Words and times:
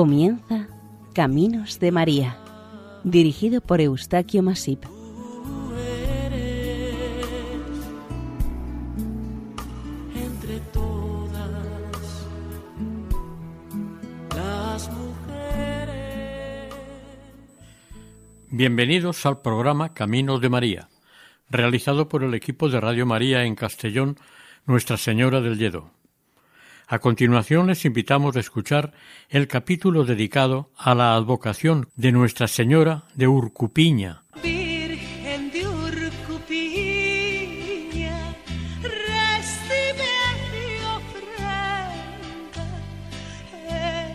Comienza 0.00 0.66
Caminos 1.12 1.78
de 1.78 1.92
María, 1.92 2.38
dirigido 3.04 3.60
por 3.60 3.82
Eustaquio 3.82 4.42
Masip. 4.42 4.82
entre 10.14 10.60
todas 10.72 11.50
las 14.34 14.88
mujeres. 14.88 16.74
Bienvenidos 18.48 19.26
al 19.26 19.42
programa 19.42 19.92
Caminos 19.92 20.40
de 20.40 20.48
María, 20.48 20.88
realizado 21.50 22.08
por 22.08 22.24
el 22.24 22.32
equipo 22.32 22.70
de 22.70 22.80
Radio 22.80 23.04
María 23.04 23.44
en 23.44 23.54
Castellón, 23.54 24.16
Nuestra 24.64 24.96
Señora 24.96 25.42
del 25.42 25.58
Lledo. 25.58 25.99
A 26.92 26.98
continuación 26.98 27.68
les 27.68 27.84
invitamos 27.84 28.34
a 28.34 28.40
escuchar 28.40 28.92
el 29.28 29.46
capítulo 29.46 30.02
dedicado 30.02 30.70
a 30.76 30.96
la 30.96 31.14
advocación 31.14 31.88
de 31.94 32.10
Nuestra 32.10 32.48
Señora 32.48 33.04
de 33.14 33.28
Urcupiña, 33.28 34.24
Virgen 34.42 35.52
de 35.52 35.68
Urcupiña, 35.68 36.74
recibe 38.82 40.10
mi 40.50 40.82
ofrenda, 40.98 42.74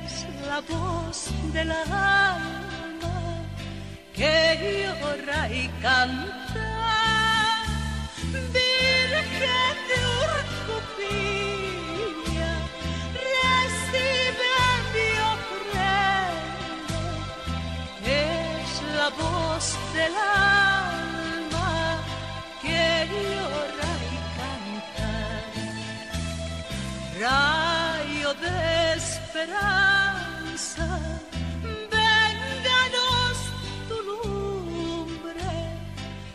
es 0.04 0.28
la 0.45 0.60
voz 0.60 1.32
del 1.54 1.72
alma 1.72 3.45
que 4.14 4.92
llora 5.00 5.50
y 5.50 5.70
canta. 5.82 6.64
Alma 20.14 22.02
que 22.61 23.08
llora 23.11 23.92
y 24.14 24.17
canta. 24.38 25.11
Rayo 27.20 28.31
de 28.36 28.58
esperanza, 29.02 30.88
vénganos 31.92 33.38
tu 33.89 33.98
lumbre, 34.09 35.52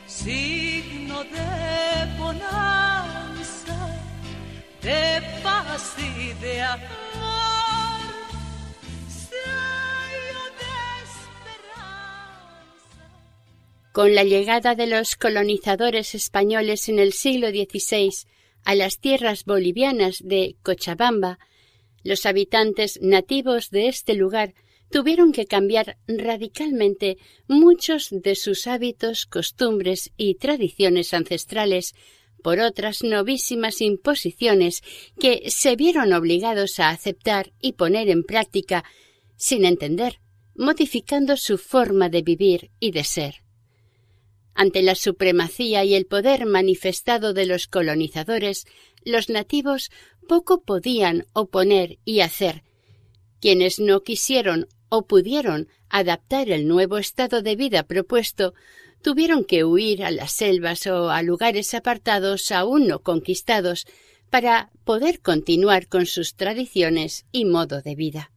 signo 0.06 1.18
de 1.24 1.50
bonanza, 2.18 3.78
de 4.82 5.02
paz 5.42 5.84
y 5.98 6.32
de 6.34 6.62
amor. 6.62 7.29
Con 13.92 14.14
la 14.14 14.22
llegada 14.22 14.77
de 14.77 14.86
los 14.86 15.16
colonizadores 15.16 16.14
españoles 16.14 16.88
en 16.88 17.00
el 17.00 17.12
siglo 17.12 17.48
XVI 17.48 18.10
a 18.62 18.77
las 18.77 19.00
tierras 19.00 19.44
bolivianas 19.44 20.19
de 20.22 20.55
Cochabamba, 20.62 21.41
los 22.05 22.24
habitantes 22.24 23.00
nativos 23.02 23.70
de 23.70 23.88
este 23.88 24.14
lugar 24.14 24.55
tuvieron 24.91 25.32
que 25.32 25.47
cambiar 25.47 25.98
radicalmente 26.06 27.19
muchos 27.48 28.09
de 28.10 28.37
sus 28.37 28.69
hábitos, 28.69 29.26
costumbres 29.26 30.12
y 30.16 30.37
tradiciones 30.37 31.12
ancestrales 31.12 31.94
por 32.44 32.60
otras 32.60 33.03
novísimas 33.03 33.81
imposiciones 33.81 34.82
que 35.19 35.50
se 35.50 35.75
vieron 35.75 36.12
obligados 36.12 36.78
a 36.78 36.91
aceptar 36.91 37.53
y 37.60 37.72
poner 37.72 38.09
en 38.09 38.22
práctica 38.22 38.84
sin 39.37 39.64
entender, 39.64 40.20
modificando 40.54 41.37
su 41.37 41.59
forma 41.59 42.09
de 42.09 42.22
vivir 42.22 42.70
y 42.78 42.93
de 42.93 43.04
ser. 43.04 43.50
Ante 44.55 44.83
la 44.83 44.94
supremacía 44.94 45.84
y 45.84 45.94
el 45.94 46.06
poder 46.06 46.47
manifestado 46.47 47.33
de 47.33 47.47
los 47.47 47.66
colonizadores, 47.66 48.66
los 49.05 49.28
nativos 49.28 49.91
poco 50.28 50.62
podían 50.62 51.27
oponer 51.33 51.99
y 52.05 52.21
hacer. 52.21 52.62
Quienes 53.41 53.81
no 53.81 54.03
quisieron 54.03 54.69
o 54.88 55.06
pudieron 55.06 55.69
adaptar 55.88 56.50
el 56.50 56.69
nuevo 56.69 56.99
estado 56.99 57.43
de 57.43 57.56
vida 57.56 57.84
propuesto, 57.84 58.55
tuvieron 59.03 59.44
que 59.44 59.65
huir 59.65 60.05
a 60.05 60.11
las 60.11 60.33
selvas 60.33 60.87
o 60.87 61.11
a 61.11 61.22
lugares 61.22 61.75
apartados 61.75 62.50
aún 62.53 62.87
no 62.87 63.00
conquistados 63.00 63.87
para 64.28 64.71
poder 64.84 65.21
continuar 65.21 65.88
con 65.88 66.06
sus 66.06 66.37
tradiciones 66.37 67.25
y 67.32 67.44
modo 67.44 67.82
de 67.82 67.94
vida. 67.94 68.31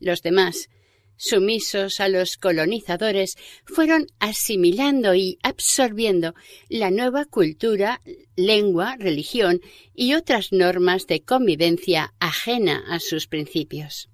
Los 0.00 0.22
demás, 0.22 0.68
sumisos 1.16 2.00
a 2.00 2.08
los 2.08 2.36
colonizadores, 2.36 3.36
fueron 3.64 4.06
asimilando 4.18 5.14
y 5.14 5.38
absorbiendo 5.42 6.34
la 6.68 6.90
nueva 6.90 7.24
cultura, 7.24 8.00
lengua, 8.36 8.96
religión 8.98 9.60
y 9.94 10.14
otras 10.14 10.52
normas 10.52 11.06
de 11.06 11.22
convivencia 11.22 12.14
ajena 12.18 12.84
a 12.88 13.00
sus 13.00 13.26
principios. 13.26 14.08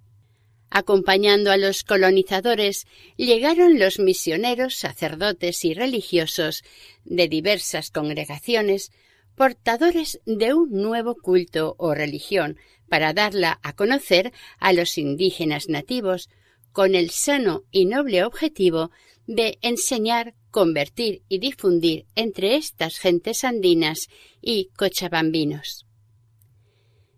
Acompañando 0.70 1.50
a 1.50 1.56
los 1.56 1.82
colonizadores 1.82 2.86
llegaron 3.16 3.80
los 3.80 3.98
misioneros, 3.98 4.76
sacerdotes 4.76 5.64
y 5.64 5.74
religiosos 5.74 6.62
de 7.04 7.26
diversas 7.26 7.90
congregaciones, 7.90 8.92
portadores 9.34 10.20
de 10.26 10.54
un 10.54 10.70
nuevo 10.70 11.16
culto 11.16 11.74
o 11.76 11.92
religión 11.92 12.56
para 12.88 13.12
darla 13.12 13.58
a 13.62 13.72
conocer 13.74 14.32
a 14.58 14.72
los 14.72 14.96
indígenas 14.96 15.68
nativos, 15.68 16.28
con 16.72 16.94
el 16.94 17.10
sano 17.10 17.64
y 17.70 17.86
noble 17.86 18.24
objetivo 18.24 18.90
de 19.26 19.58
enseñar, 19.62 20.34
convertir 20.50 21.22
y 21.28 21.38
difundir 21.38 22.06
entre 22.16 22.56
estas 22.56 22.98
gentes 22.98 23.44
andinas 23.44 24.08
y 24.40 24.70
cochabambinos. 24.76 25.86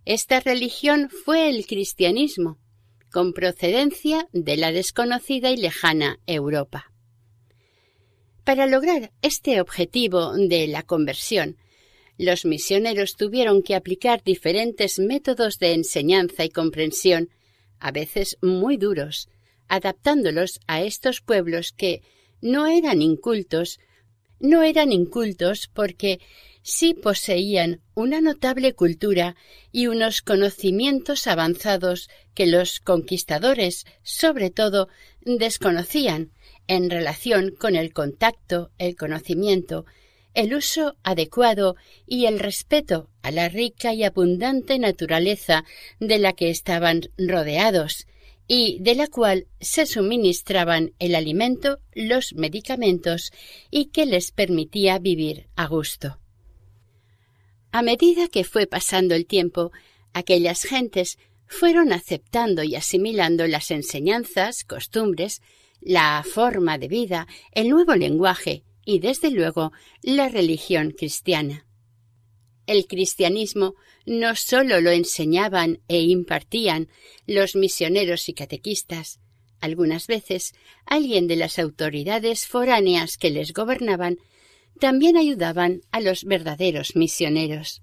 Esta 0.05 0.41
religión 0.41 1.09
fue 1.09 1.49
el 1.49 1.67
cristianismo, 1.67 2.59
con 3.11 3.33
procedencia 3.33 4.29
de 4.33 4.57
la 4.57 4.73
desconocida 4.73 5.51
y 5.51 5.57
lejana 5.57 6.19
Europa. 6.27 6.93
Para 8.45 8.67
lograr 8.67 9.12
este 9.23 9.61
objetivo 9.61 10.33
de 10.33 10.67
la 10.67 10.83
conversión, 10.83 11.57
los 12.19 12.45
misioneros 12.45 13.15
tuvieron 13.17 13.62
que 13.62 13.75
aplicar 13.75 14.23
diferentes 14.25 14.99
métodos 14.99 15.59
de 15.59 15.73
enseñanza 15.73 16.45
y 16.45 16.49
comprensión, 16.49 17.31
a 17.79 17.93
veces 17.93 18.39
muy 18.43 18.77
duros, 18.77 19.29
adaptándolos 19.69 20.61
a 20.67 20.83
estos 20.83 21.21
pueblos 21.21 21.73
que 21.73 22.03
no 22.41 22.67
eran 22.67 23.03
incultos, 23.03 23.78
no 24.41 24.62
eran 24.62 24.93
incultos 24.93 25.71
porque 25.73 26.21
sí 26.62 26.95
poseían 26.95 27.81
una 27.95 28.21
notable 28.21 28.75
cultura 28.75 29.37
y 29.71 29.87
unos 29.87 30.23
conocimientos 30.23 31.27
avanzados 31.27 32.09
que 32.34 32.47
los 32.47 32.81
conquistadores, 32.81 33.84
sobre 34.03 34.50
todo, 34.50 34.89
desconocían 35.21 36.33
en 36.67 36.91
relación 36.91 37.55
con 37.59 37.77
el 37.77 37.93
contacto, 37.93 38.71
el 38.79 38.97
conocimiento, 38.97 39.84
el 40.34 40.55
uso 40.55 40.97
adecuado 41.03 41.77
y 42.06 42.27
el 42.27 42.39
respeto 42.39 43.11
a 43.23 43.31
la 43.31 43.49
rica 43.49 43.93
y 43.93 44.05
abundante 44.05 44.79
naturaleza 44.79 45.64
de 46.00 46.19
la 46.19 46.32
que 46.32 46.50
estaban 46.50 47.03
rodeados 47.19 48.06
y 48.47 48.79
de 48.81 48.94
la 48.94 49.06
cual 49.06 49.47
se 49.61 49.87
suministraban 49.87 50.93
el 50.99 51.15
alimento, 51.15 51.79
los 51.94 52.35
medicamentos 52.35 53.33
y 53.71 53.87
que 53.87 54.06
les 54.06 54.33
permitía 54.33 54.99
vivir 54.99 55.49
a 55.56 55.67
gusto. 55.67 56.19
A 57.71 57.83
medida 57.83 58.29
que 58.29 58.44
fue 58.44 58.67
pasando 58.67 59.15
el 59.15 59.27
tiempo, 59.27 59.73
aquellas 60.12 60.62
gentes 60.62 61.19
fueron 61.47 61.93
aceptando 61.93 62.62
y 62.62 62.75
asimilando 62.75 63.47
las 63.47 63.71
enseñanzas, 63.71 64.65
costumbres, 64.65 65.41
la 65.81 66.25
forma 66.25 66.79
de 66.79 66.88
vida, 66.88 67.27
el 67.53 67.69
nuevo 67.69 67.95
lenguaje 67.95 68.65
y, 68.85 68.99
desde 68.99 69.31
luego, 69.31 69.73
la 70.03 70.29
religión 70.29 70.91
cristiana. 70.91 71.67
El 72.67 72.87
cristianismo 72.87 73.75
no 74.06 74.37
sólo 74.37 74.81
lo 74.81 74.91
enseñaban 74.91 75.81
e 75.88 76.00
impartían 76.00 76.88
los 77.26 77.56
misioneros 77.56 78.29
y 78.29 78.35
catequistas, 78.35 79.20
algunas 79.61 80.06
veces 80.06 80.55
alguien 80.87 81.29
de 81.29 81.37
las 81.37 81.59
autoridades 81.59 82.47
foráneas 82.47 83.17
que 83.17 83.31
les 83.31 83.53
gobernaban 83.53 84.19
también 84.81 85.17
ayudaban 85.17 85.82
a 85.93 86.00
los 86.00 86.25
verdaderos 86.25 86.97
misioneros. 86.97 87.82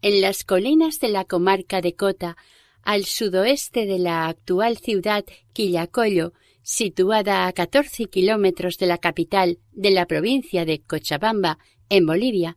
En 0.00 0.20
las 0.20 0.44
colinas 0.44 1.00
de 1.00 1.08
la 1.08 1.24
comarca 1.24 1.80
de 1.80 1.94
Cota, 1.94 2.36
al 2.82 3.04
sudoeste 3.04 3.84
de 3.84 3.98
la 3.98 4.28
actual 4.28 4.78
ciudad 4.78 5.24
Quillacollo, 5.52 6.32
situada 6.62 7.46
a 7.46 7.52
14 7.52 8.06
kilómetros 8.06 8.78
de 8.78 8.86
la 8.86 8.98
capital 8.98 9.58
de 9.72 9.90
la 9.90 10.06
provincia 10.06 10.64
de 10.64 10.80
Cochabamba, 10.80 11.58
en 11.90 12.06
Bolivia, 12.06 12.56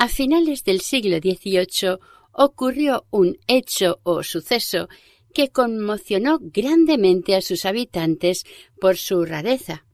A 0.00 0.06
finales 0.06 0.62
del 0.62 0.80
siglo 0.80 1.16
XVIII 1.18 1.98
ocurrió 2.30 3.04
un 3.10 3.36
hecho 3.48 3.98
o 4.04 4.22
suceso 4.22 4.88
que 5.34 5.48
conmocionó 5.48 6.38
grandemente 6.40 7.34
a 7.34 7.42
sus 7.42 7.64
habitantes 7.64 8.44
por 8.80 8.96
su 8.96 9.24
rareza. 9.24 9.84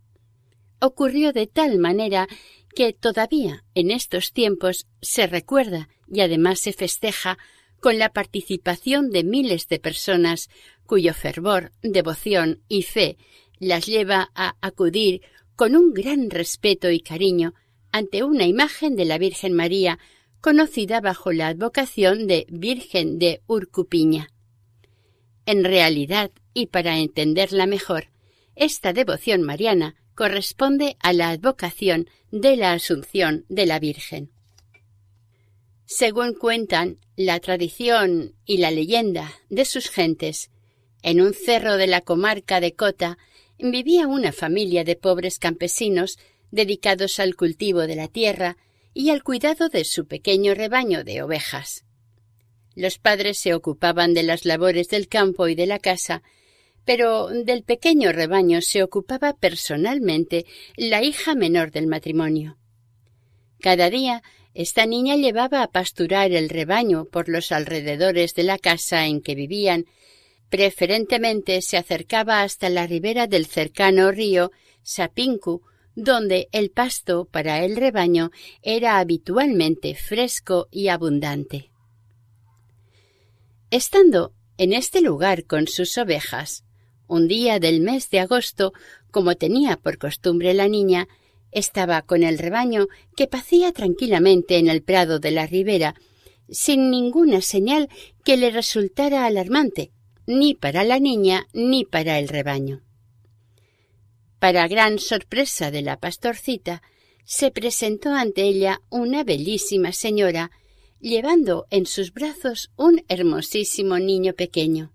Ocurrió 0.78 1.32
de 1.32 1.46
tal 1.46 1.78
manera 1.78 2.28
que 2.74 2.92
todavía 2.92 3.64
en 3.74 3.90
estos 3.90 4.34
tiempos 4.34 4.86
se 5.00 5.26
recuerda 5.26 5.88
y 6.06 6.20
además 6.20 6.60
se 6.60 6.74
festeja 6.74 7.38
con 7.80 7.98
la 7.98 8.12
participación 8.12 9.08
de 9.08 9.24
miles 9.24 9.68
de 9.68 9.78
personas 9.78 10.50
cuyo 10.84 11.14
fervor, 11.14 11.72
devoción 11.82 12.60
y 12.68 12.82
fe 12.82 13.16
las 13.58 13.86
lleva 13.86 14.30
a 14.34 14.56
acudir 14.60 15.22
con 15.56 15.74
un 15.74 15.94
gran 15.94 16.28
respeto 16.28 16.90
y 16.90 17.00
cariño 17.00 17.54
ante 17.94 18.24
una 18.24 18.44
imagen 18.44 18.96
de 18.96 19.04
la 19.04 19.18
Virgen 19.18 19.52
María 19.52 20.00
conocida 20.40 21.00
bajo 21.00 21.30
la 21.30 21.46
advocación 21.46 22.26
de 22.26 22.44
Virgen 22.50 23.20
de 23.20 23.40
Urcupiña. 23.46 24.32
En 25.46 25.62
realidad, 25.62 26.32
y 26.54 26.66
para 26.66 26.98
entenderla 26.98 27.66
mejor, 27.66 28.08
esta 28.56 28.92
devoción 28.92 29.42
mariana 29.42 29.94
corresponde 30.16 30.96
a 30.98 31.12
la 31.12 31.30
advocación 31.30 32.10
de 32.32 32.56
la 32.56 32.72
Asunción 32.72 33.44
de 33.48 33.64
la 33.64 33.78
Virgen. 33.78 34.32
Según 35.86 36.34
cuentan 36.34 36.98
la 37.14 37.38
tradición 37.38 38.34
y 38.44 38.56
la 38.56 38.72
leyenda 38.72 39.32
de 39.50 39.64
sus 39.64 39.88
gentes, 39.88 40.50
en 41.04 41.20
un 41.20 41.32
cerro 41.32 41.76
de 41.76 41.86
la 41.86 42.00
comarca 42.00 42.58
de 42.58 42.74
Cota 42.74 43.18
vivía 43.56 44.08
una 44.08 44.32
familia 44.32 44.82
de 44.82 44.96
pobres 44.96 45.38
campesinos 45.38 46.18
dedicados 46.54 47.18
al 47.18 47.34
cultivo 47.34 47.80
de 47.80 47.96
la 47.96 48.08
tierra 48.08 48.56
y 48.94 49.10
al 49.10 49.24
cuidado 49.24 49.68
de 49.68 49.84
su 49.84 50.06
pequeño 50.06 50.54
rebaño 50.54 51.02
de 51.02 51.22
ovejas. 51.22 51.84
Los 52.76 52.98
padres 52.98 53.38
se 53.38 53.54
ocupaban 53.54 54.14
de 54.14 54.22
las 54.22 54.44
labores 54.44 54.88
del 54.88 55.08
campo 55.08 55.48
y 55.48 55.54
de 55.54 55.66
la 55.66 55.80
casa, 55.80 56.22
pero 56.84 57.28
del 57.28 57.64
pequeño 57.64 58.12
rebaño 58.12 58.60
se 58.60 58.82
ocupaba 58.82 59.34
personalmente 59.34 60.46
la 60.76 61.02
hija 61.02 61.34
menor 61.34 61.72
del 61.72 61.88
matrimonio. 61.88 62.56
Cada 63.60 63.90
día 63.90 64.22
esta 64.54 64.86
niña 64.86 65.16
llevaba 65.16 65.62
a 65.62 65.72
pasturar 65.72 66.30
el 66.30 66.48
rebaño 66.48 67.06
por 67.06 67.28
los 67.28 67.50
alrededores 67.50 68.34
de 68.34 68.44
la 68.44 68.58
casa 68.58 69.06
en 69.06 69.20
que 69.20 69.34
vivían, 69.34 69.86
preferentemente 70.50 71.60
se 71.62 71.76
acercaba 71.76 72.42
hasta 72.42 72.68
la 72.68 72.86
ribera 72.86 73.26
del 73.26 73.46
cercano 73.46 74.12
río 74.12 74.52
Sapinku, 74.84 75.62
donde 75.96 76.48
el 76.52 76.70
pasto 76.70 77.24
para 77.24 77.64
el 77.64 77.76
rebaño 77.76 78.30
era 78.62 78.98
habitualmente 78.98 79.94
fresco 79.94 80.68
y 80.70 80.88
abundante. 80.88 81.70
Estando 83.70 84.32
en 84.56 84.72
este 84.72 85.00
lugar 85.00 85.44
con 85.44 85.66
sus 85.66 85.98
ovejas, 85.98 86.64
un 87.06 87.28
día 87.28 87.58
del 87.58 87.80
mes 87.80 88.10
de 88.10 88.20
agosto, 88.20 88.72
como 89.10 89.34
tenía 89.34 89.76
por 89.76 89.98
costumbre 89.98 90.54
la 90.54 90.68
niña, 90.68 91.08
estaba 91.50 92.02
con 92.02 92.22
el 92.22 92.38
rebaño 92.38 92.86
que 93.16 93.26
pacía 93.26 93.72
tranquilamente 93.72 94.58
en 94.58 94.68
el 94.68 94.82
prado 94.82 95.18
de 95.18 95.30
la 95.30 95.46
ribera, 95.46 95.94
sin 96.48 96.90
ninguna 96.90 97.40
señal 97.40 97.88
que 98.24 98.36
le 98.36 98.50
resultara 98.50 99.24
alarmante, 99.24 99.92
ni 100.26 100.54
para 100.54 100.84
la 100.84 100.98
niña 100.98 101.46
ni 101.52 101.84
para 101.84 102.18
el 102.18 102.28
rebaño. 102.28 102.83
Para 104.44 104.68
gran 104.68 104.98
sorpresa 104.98 105.70
de 105.70 105.80
la 105.80 105.98
pastorcita, 105.98 106.82
se 107.24 107.50
presentó 107.50 108.10
ante 108.10 108.42
ella 108.42 108.82
una 108.90 109.24
bellísima 109.24 109.90
señora, 109.92 110.50
llevando 111.00 111.64
en 111.70 111.86
sus 111.86 112.12
brazos 112.12 112.70
un 112.76 113.02
hermosísimo 113.08 113.98
niño 113.98 114.34
pequeño. 114.34 114.92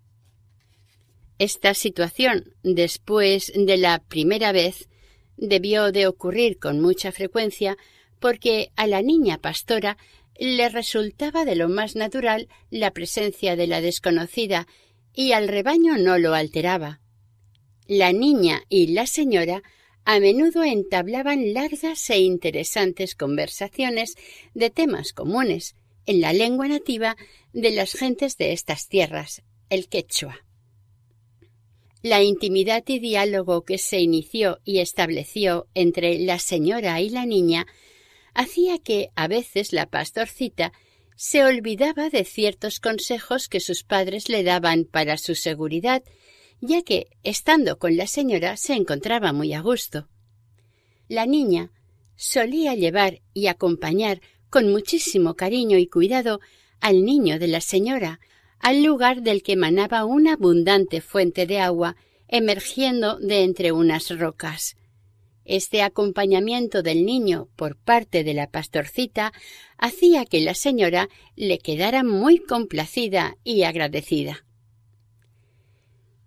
Esta 1.40 1.74
situación, 1.74 2.54
después 2.62 3.52
de 3.56 3.78
la 3.78 4.04
primera 4.08 4.52
vez, 4.52 4.88
debió 5.36 5.92
de 5.92 6.06
ocurrir 6.06 6.60
con 6.60 6.80
mucha 6.80 7.12
frecuencia 7.12 7.76
porque 8.20 8.70
a 8.76 8.86
la 8.86 9.02
niña 9.02 9.40
pastora 9.40 9.98
le 10.38 10.70
resultaba 10.70 11.44
de 11.44 11.56
lo 11.56 11.70
más 11.70 11.96
natural 11.96 12.50
la 12.70 12.92
presencia 12.92 13.56
de 13.56 13.66
la 13.66 13.82
desconocida 13.82 14.68
y 15.12 15.32
al 15.32 15.48
rebaño 15.48 15.98
no 15.98 16.20
lo 16.20 16.36
alteraba. 16.36 17.02
La 17.90 18.14
niña 18.14 18.62
y 18.70 18.86
la 18.86 19.08
señora 19.08 19.64
a 20.06 20.20
menudo 20.20 20.64
entablaban 20.64 21.56
largas 21.56 22.08
e 22.12 22.20
interesantes 22.20 23.16
conversaciones 23.16 24.14
de 24.54 24.70
temas 24.70 25.12
comunes 25.12 25.76
en 26.06 26.22
la 26.22 26.32
lengua 26.32 26.68
nativa 26.68 27.18
de 27.52 27.72
las 27.72 27.94
gentes 27.94 28.38
de 28.38 28.54
estas 28.54 28.90
tierras, 28.90 29.42
el 29.72 29.90
quechua. 29.90 30.46
La 32.04 32.22
intimidad 32.22 32.84
y 32.86 33.00
diálogo 33.00 33.66
que 33.66 33.80
se 33.80 34.00
inició 34.00 34.60
y 34.64 34.82
estableció 34.82 35.66
entre 35.74 36.20
la 36.20 36.38
señora 36.38 37.02
y 37.02 37.10
la 37.10 37.26
niña 37.26 37.66
hacía 38.36 38.78
que 38.78 39.10
a 39.16 39.28
veces 39.28 39.74
la 39.74 39.90
pastorcita 39.90 40.74
se 41.16 41.44
olvidaba 41.44 42.12
de 42.12 42.24
ciertos 42.24 42.80
consejos 42.80 43.50
que 43.50 43.60
sus 43.60 43.84
padres 43.84 44.30
le 44.30 44.44
daban 44.44 44.86
para 44.86 45.18
su 45.18 45.34
seguridad, 45.34 46.04
ya 46.62 46.82
que, 46.82 47.08
estando 47.24 47.80
con 47.80 47.96
la 47.98 48.08
señora, 48.08 48.58
se 48.58 48.74
encontraba 48.74 49.34
muy 49.34 49.54
a 49.54 49.62
gusto. 49.62 50.08
La 51.08 51.26
niña 51.26 51.72
solía 52.16 52.76
llevar 52.76 53.22
y 53.34 53.48
acompañar 53.48 54.22
con 54.50 54.72
muchísimo 54.72 55.36
cariño 55.36 55.78
y 55.78 55.88
cuidado 55.88 56.40
al 56.82 57.06
niño 57.06 57.40
de 57.40 57.48
la 57.48 57.62
señora, 57.62 58.20
al 58.60 58.84
lugar 58.84 59.22
del 59.22 59.42
que 59.42 59.56
manaba 59.56 60.06
una 60.06 60.34
abundante 60.34 61.02
fuente 61.02 61.46
de 61.46 61.60
agua 61.60 61.96
emergiendo 62.28 63.18
de 63.20 63.44
entre 63.44 63.72
unas 63.72 64.10
rocas. 64.18 64.76
Este 65.46 65.82
acompañamiento 65.82 66.84
del 66.84 67.06
niño 67.06 67.50
por 67.56 67.76
parte 67.76 68.24
de 68.24 68.36
la 68.36 68.52
pastorcita 68.52 69.34
hacía 69.78 70.26
que 70.26 70.42
la 70.42 70.54
señora 70.54 71.10
le 71.36 71.58
quedara 71.58 72.04
muy 72.04 72.38
complacida 72.38 73.36
y 73.44 73.64
agradecida. 73.64 74.46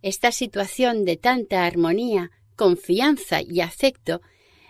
Esta 0.02 0.32
situación 0.32 1.04
de 1.04 1.16
tanta 1.16 1.64
armonía, 1.64 2.30
confianza 2.56 3.40
y 3.40 3.61
afecto 3.61 4.21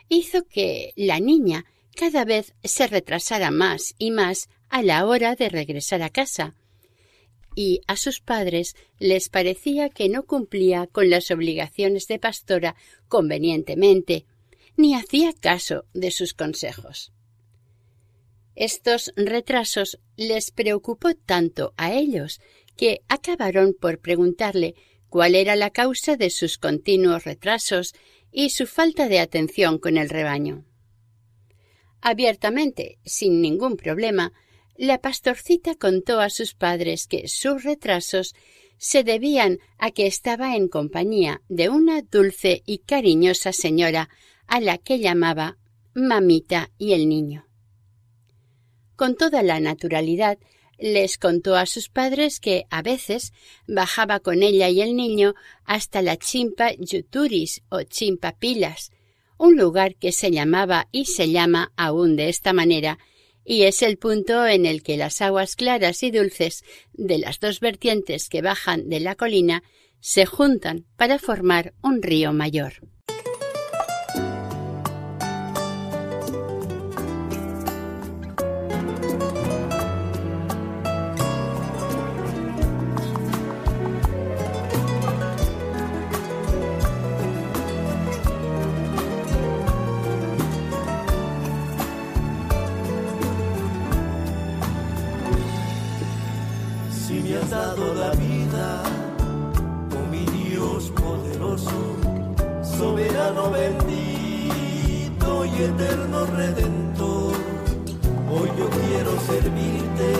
hizo 0.09 0.47
que 0.47 0.93
la 0.95 1.21
niña 1.21 1.65
cada 1.97 2.25
vez 2.25 2.55
se 2.63 2.87
retrasara 2.87 3.51
más 3.51 3.95
y 3.99 4.11
más 4.11 4.49
a 4.69 4.83
la 4.83 5.07
hora 5.07 5.35
de 5.35 5.49
regresar 5.49 6.03
a 6.03 6.11
casa, 6.11 6.55
y 7.55 7.81
a 7.87 7.97
sus 7.97 8.21
padres 8.21 8.75
les 8.99 9.29
parecía 9.29 9.91
que 9.91 10.09
no 10.09 10.25
cumplía 10.25 10.87
con 10.87 11.11
las 11.11 11.31
obligaciones 11.31 12.07
de 12.07 12.19
pastora 12.19 12.77
convenientemente, 13.09 14.27
ni 14.77 14.95
hacía 14.95 15.33
caso 15.33 15.85
de 15.93 16.11
sus 16.11 16.33
consejos. 16.33 17.13
Estos 18.55 19.13
retrasos 19.17 19.99
les 20.17 20.51
preocupó 20.51 21.15
tanto 21.15 21.73
a 21.77 21.93
ellos 21.93 22.41
que 22.77 23.01
acabaron 23.09 23.75
por 23.79 23.99
preguntarle 23.99 24.75
cuál 25.13 25.35
era 25.35 25.57
la 25.57 25.69
causa 25.69 26.17
de 26.17 26.31
sus 26.31 26.57
continuos 26.57 27.25
retrasos 27.25 27.95
y 28.33 28.49
su 28.49 28.67
falta 28.67 29.09
de 29.09 29.19
atención 29.19 29.77
con 29.77 29.99
el 29.99 30.09
rebaño. 30.09 30.65
Abiertamente, 32.01 32.99
sin 33.05 33.43
ningún 33.43 33.77
problema, 33.77 34.33
la 34.75 35.03
pastorcita 35.03 35.75
contó 35.75 36.21
a 36.21 36.31
sus 36.31 36.55
padres 36.55 37.07
que 37.07 37.29
sus 37.29 37.63
retrasos 37.63 38.35
se 38.79 39.05
debían 39.05 39.59
a 39.77 39.91
que 39.91 40.07
estaba 40.07 40.57
en 40.57 40.67
compañía 40.67 41.43
de 41.51 41.69
una 41.69 42.01
dulce 42.01 42.63
y 42.65 42.79
cariñosa 42.79 43.53
señora 43.53 44.09
a 44.47 44.61
la 44.61 44.79
que 44.79 44.99
llamaba 44.99 45.59
mamita 45.93 46.71
y 46.79 46.95
el 46.95 47.07
niño. 47.07 47.47
Con 48.97 49.15
toda 49.15 49.43
la 49.43 49.61
naturalidad 49.61 50.39
les 50.83 51.17
contó 51.17 51.55
a 51.55 51.65
sus 51.65 51.89
padres 51.89 52.41
que 52.41 52.67
a 52.69 52.83
veces 52.83 53.33
bajaba 53.67 54.21
con 54.21 54.43
ella 54.43 54.69
y 54.69 54.83
el 54.83 54.97
niño 54.97 55.35
hasta 55.65 56.03
la 56.03 56.17
chimpa 56.17 56.73
Yuturis 56.77 57.63
o 57.69 57.83
chimpa 57.85 58.33
Pilas, 58.33 58.91
un 59.39 59.57
lugar 59.57 59.95
que 59.95 60.13
se 60.13 60.31
llamaba 60.31 60.89
y 60.91 61.07
se 61.07 61.31
llama 61.31 61.73
aún 61.77 62.17
de 62.17 62.29
esta 62.29 62.53
manera 62.53 62.99
y 63.45 63.63
es 63.63 63.83
el 63.83 63.97
punto 63.97 64.47
en 64.47 64.67
el 64.67 64.83
que 64.83 64.97
las 64.97 65.21
aguas 65.21 65.57
claras 65.57 66.03
y 66.03 66.11
dulces 66.11 66.65
de 66.93 67.19
las 67.19 67.41
dos 67.41 67.61
vertientes 67.61 68.29
que 68.29 68.43
bajan 68.43 68.89
de 68.89 69.01
la 69.01 69.15
colina 69.15 69.63
se 70.01 70.27
juntan 70.27 70.85
para 70.97 71.19
formar 71.19 71.75
un 71.83 72.03
río 72.03 72.33
mayor. 72.33 72.75
Has 97.21 97.51
dado 97.51 97.95
la 97.95 98.11
vida, 98.13 98.83
oh 99.95 100.05
mi 100.11 100.25
Dios 100.25 100.91
poderoso, 100.91 101.71
soberano 102.63 103.51
bendito 103.51 105.45
y 105.45 105.63
eterno 105.63 106.27
redentor. 106.27 107.35
Hoy 108.31 108.49
yo 108.59 108.67
quiero 108.71 109.13
servirte, 109.31 110.11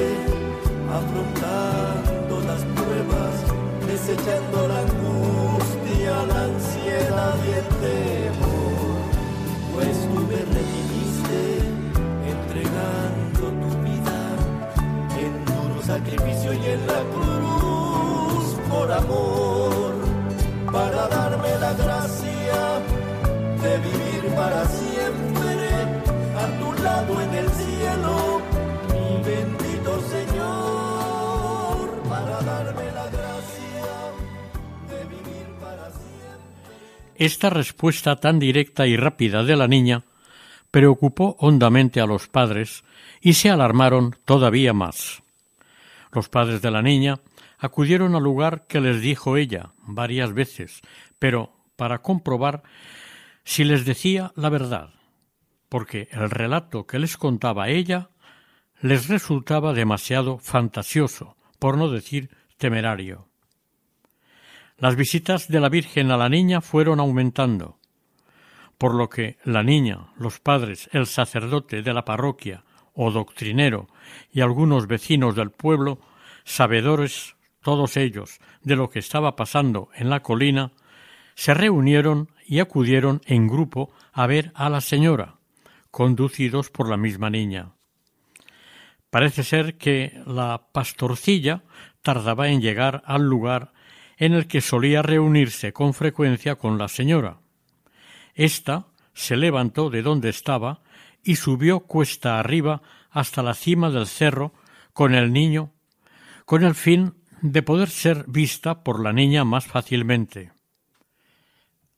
afrontando 0.99 2.35
las 2.47 2.63
pruebas, 2.77 3.35
desechando 3.87 4.69
la 4.69 4.79
angustia, 4.81 6.13
la 6.27 6.45
ansiedad 6.45 7.35
y 7.47 7.51
el 7.61 7.69
temor, 7.83 8.52
sacrificio 15.93 16.55
y 16.55 16.67
en 16.75 16.87
la 16.87 17.03
cruz 17.15 18.45
por 18.71 18.91
amor, 18.91 19.93
para 20.73 21.07
darme 21.09 21.53
la 21.61 21.73
gracia 21.75 22.61
de 23.63 23.73
vivir 23.89 24.35
para 24.35 24.65
siempre 24.65 25.55
a 26.43 26.47
tu 26.59 26.83
lado 26.83 27.21
en 27.21 27.35
el 27.35 27.49
cielo, 27.51 28.41
mi 28.93 29.23
bendito 29.31 29.93
Señor, 30.15 32.03
para 32.09 32.41
darme 32.41 32.87
la 32.99 33.07
gracia 33.17 33.93
de 34.89 35.05
vivir 35.15 35.47
para 35.61 35.91
siempre. 35.91 36.73
Esta 37.17 37.51
respuesta 37.51 38.17
tan 38.17 38.39
directa 38.39 38.87
y 38.87 38.97
rápida 38.97 39.43
de 39.45 39.57
la 39.57 39.69
niña 39.69 40.05
preocupó 40.71 41.37
hondamente 41.39 42.01
a 42.01 42.07
los 42.07 42.29
padres 42.29 42.83
y 43.21 43.35
se 43.35 43.51
alarmaron 43.51 44.17
todavía 44.25 44.73
más. 44.73 45.22
Los 46.13 46.29
padres 46.29 46.61
de 46.61 46.71
la 46.71 46.83
niña 46.83 47.21
acudieron 47.59 48.15
al 48.15 48.23
lugar 48.23 48.67
que 48.67 48.81
les 48.81 49.01
dijo 49.01 49.39
ella 49.39 49.73
varias 49.79 50.35
veces, 50.35 50.83
pero 51.19 51.57
para 51.77 52.03
comprobar 52.03 52.63
si 53.45 53.65
les 53.65 53.85
decía 53.87 54.33
la 54.37 54.51
verdad, 54.51 54.91
porque 55.69 56.09
el 56.13 56.31
relato 56.31 56.87
que 56.87 56.99
les 56.99 57.17
contaba 57.17 57.71
ella 57.71 58.11
les 58.83 59.09
resultaba 59.09 59.73
demasiado 59.73 60.39
fantasioso, 60.39 61.37
por 61.59 61.79
no 61.79 61.89
decir 61.89 62.31
temerario. 62.59 63.29
Las 64.77 64.97
visitas 64.97 65.49
de 65.49 65.61
la 65.61 65.69
Virgen 65.69 66.11
a 66.11 66.17
la 66.17 66.29
niña 66.29 66.61
fueron 66.61 67.01
aumentando, 67.01 67.79
por 68.77 68.95
lo 68.95 69.09
que 69.09 69.39
la 69.45 69.63
niña, 69.63 70.13
los 70.19 70.41
padres, 70.41 70.91
el 70.93 71.07
sacerdote 71.07 71.83
de 71.83 71.95
la 71.95 72.05
parroquia 72.05 72.65
o 72.95 73.11
doctrinero 73.11 73.89
y 74.33 74.41
algunos 74.41 74.87
vecinos 74.87 75.35
del 75.37 75.51
pueblo, 75.51 75.99
sabedores 76.45 77.37
todos 77.63 77.97
ellos 77.97 78.41
de 78.63 78.77
lo 78.77 78.91
que 78.91 78.99
estaba 78.99 79.37
pasando 79.37 79.89
en 79.95 80.11
la 80.11 80.21
colina, 80.21 80.73
se 81.35 81.55
reunieron 81.55 82.29
y 82.47 82.61
acudieron 82.61 83.23
en 83.25 83.49
grupo 83.49 83.91
a 84.13 84.27
ver 84.27 84.53
a 84.55 84.69
la 84.69 84.81
señora, 84.81 85.37
conducidos 85.91 86.71
por 86.71 86.89
la 86.89 86.97
misma 86.97 87.31
niña. 87.31 87.73
Parece 89.11 89.45
ser 89.45 89.77
que 89.79 90.23
la 90.27 90.69
pastorcilla 90.73 91.63
tardaba 92.03 92.49
en 92.49 92.61
llegar 92.61 93.03
al 93.07 93.23
lugar 93.23 93.73
en 94.17 94.35
el 94.35 94.47
que 94.47 94.61
solía 94.61 95.03
reunirse 95.03 95.73
con 95.73 95.95
frecuencia 95.95 96.57
con 96.57 96.79
la 96.79 96.89
señora. 96.89 97.39
Esta 98.35 98.87
se 99.15 99.37
levantó 99.37 99.91
de 99.91 100.03
donde 100.03 100.31
estaba 100.31 100.83
y 101.23 101.37
subió 101.37 101.81
cuesta 101.81 102.39
arriba 102.39 102.83
hasta 103.11 103.43
la 103.43 103.55
cima 103.55 103.91
del 103.91 104.07
cerro 104.07 104.53
con 104.93 105.15
el 105.15 105.33
niño, 105.33 105.73
con 106.45 106.65
el 106.65 106.75
fin 106.75 107.15
de 107.41 107.63
poder 107.63 107.89
ser 107.89 108.25
vista 108.29 108.83
por 108.83 109.03
la 109.03 109.13
niña 109.13 109.45
más 109.45 109.67
fácilmente. 109.67 110.53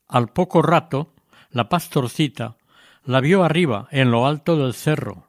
Al 0.07 0.29
poco 0.29 0.61
rato, 0.61 1.13
la 1.51 1.69
pastorcita 1.69 2.57
la 3.03 3.21
vio 3.21 3.43
arriba 3.43 3.87
en 3.91 4.11
lo 4.11 4.25
alto 4.25 4.57
del 4.57 4.73
cerro, 4.73 5.27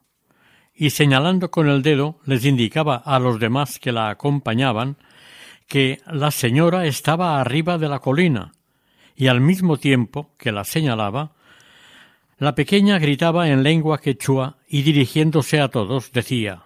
y 0.75 0.91
señalando 0.91 1.51
con 1.51 1.69
el 1.69 1.83
dedo 1.83 2.19
les 2.25 2.45
indicaba 2.45 2.97
a 2.97 3.19
los 3.19 3.39
demás 3.39 3.79
que 3.79 3.93
la 3.93 4.11
acompañaban 4.11 4.97
que 5.67 6.01
la 6.07 6.31
señora 6.31 6.87
estaba 6.87 7.41
arriba 7.41 7.79
de 7.79 7.89
la 7.89 7.99
colina, 7.99 8.53
y 9.15 9.29
al 9.29 9.41
mismo 9.41 9.79
tiempo 9.79 10.35
que 10.39 10.53
la 10.53 10.65
señalaba, 10.65 11.33
la 12.39 12.55
pequeña 12.55 12.99
gritaba 12.99 13.49
en 13.49 13.63
lengua 13.63 13.99
quechua 13.99 14.59
y 14.69 14.83
dirigiéndose 14.83 15.61
a 15.61 15.69
todos 15.69 16.13
decía 16.13 16.65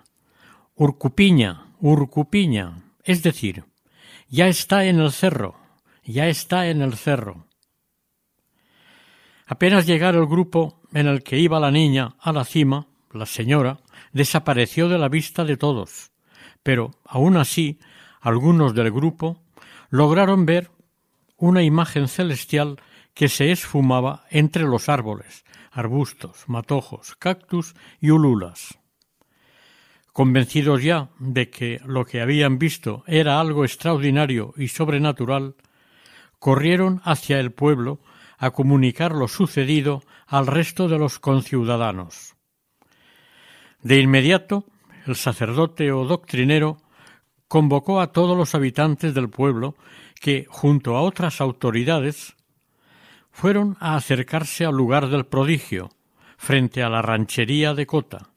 Urcupiña, 0.75 1.67
Urcupiña, 1.81 2.83
es 3.05 3.23
decir, 3.23 3.65
ya 4.29 4.49
está 4.49 4.85
en 4.87 4.99
el 4.99 5.13
cerro, 5.13 5.57
ya 6.05 6.27
está 6.29 6.69
en 6.69 6.83
el 6.83 6.95
cerro. 6.95 7.47
Apenas 9.47 9.87
llegara 9.87 10.19
el 10.19 10.27
grupo 10.27 10.81
en 10.93 11.07
el 11.07 11.23
que 11.23 11.39
iba 11.39 11.61
la 11.61 11.71
niña 11.71 12.15
a 12.19 12.33
la 12.33 12.45
cima, 12.45 12.87
la 13.13 13.27
señora 13.27 13.79
desapareció 14.13 14.89
de 14.89 14.99
la 14.99 15.09
vista 15.09 15.45
de 15.45 15.57
todos, 15.57 16.11
pero 16.63 16.93
aun 17.05 17.37
así 17.37 17.79
algunos 18.21 18.75
del 18.75 18.91
grupo 18.91 19.43
lograron 19.89 20.47
ver 20.47 20.71
una 21.37 21.63
imagen 21.63 22.09
celestial 22.09 22.81
que 23.15 23.29
se 23.29 23.51
esfumaba 23.51 24.25
entre 24.31 24.65
los 24.65 24.89
árboles, 24.89 25.45
arbustos, 25.71 26.45
matojos, 26.47 27.15
cactus 27.17 27.75
y 28.01 28.11
ululas. 28.11 28.79
Convencidos 30.13 30.83
ya 30.83 31.11
de 31.19 31.51
que 31.51 31.81
lo 31.85 32.05
que 32.05 32.21
habían 32.21 32.59
visto 32.59 33.05
era 33.07 33.41
algo 33.41 33.65
extraordinario 33.65 34.53
y 34.57 34.69
sobrenatural, 34.69 35.55
corrieron 36.39 37.01
hacia 37.05 37.39
el 37.39 37.53
pueblo 37.53 38.01
a 38.39 38.51
comunicar 38.51 39.13
lo 39.13 39.29
sucedido 39.29 40.03
al 40.27 40.47
resto 40.47 40.89
de 40.89 40.99
los 40.99 41.19
conciudadanos. 41.19 42.35
De 43.83 44.01
inmediato, 44.01 44.65
el 45.07 45.17
sacerdote 45.17 45.93
o 45.93 46.05
doctrinero 46.05 46.79
convocó 47.49 48.01
a 48.01 48.13
todos 48.13 48.37
los 48.37 48.55
habitantes 48.55 49.15
del 49.15 49.29
pueblo 49.29 49.75
que, 50.21 50.47
junto 50.49 50.97
a 50.97 51.03
otras 51.03 51.41
autoridades, 51.41 52.37
fueron 53.31 53.77
a 53.81 53.97
acercarse 53.97 54.65
al 54.65 54.75
lugar 54.75 55.09
del 55.09 55.27
prodigio, 55.27 55.91
frente 56.37 56.83
a 56.83 56.89
la 56.89 57.03
ranchería 57.03 57.75
de 57.75 57.87
Cota. 57.87 58.31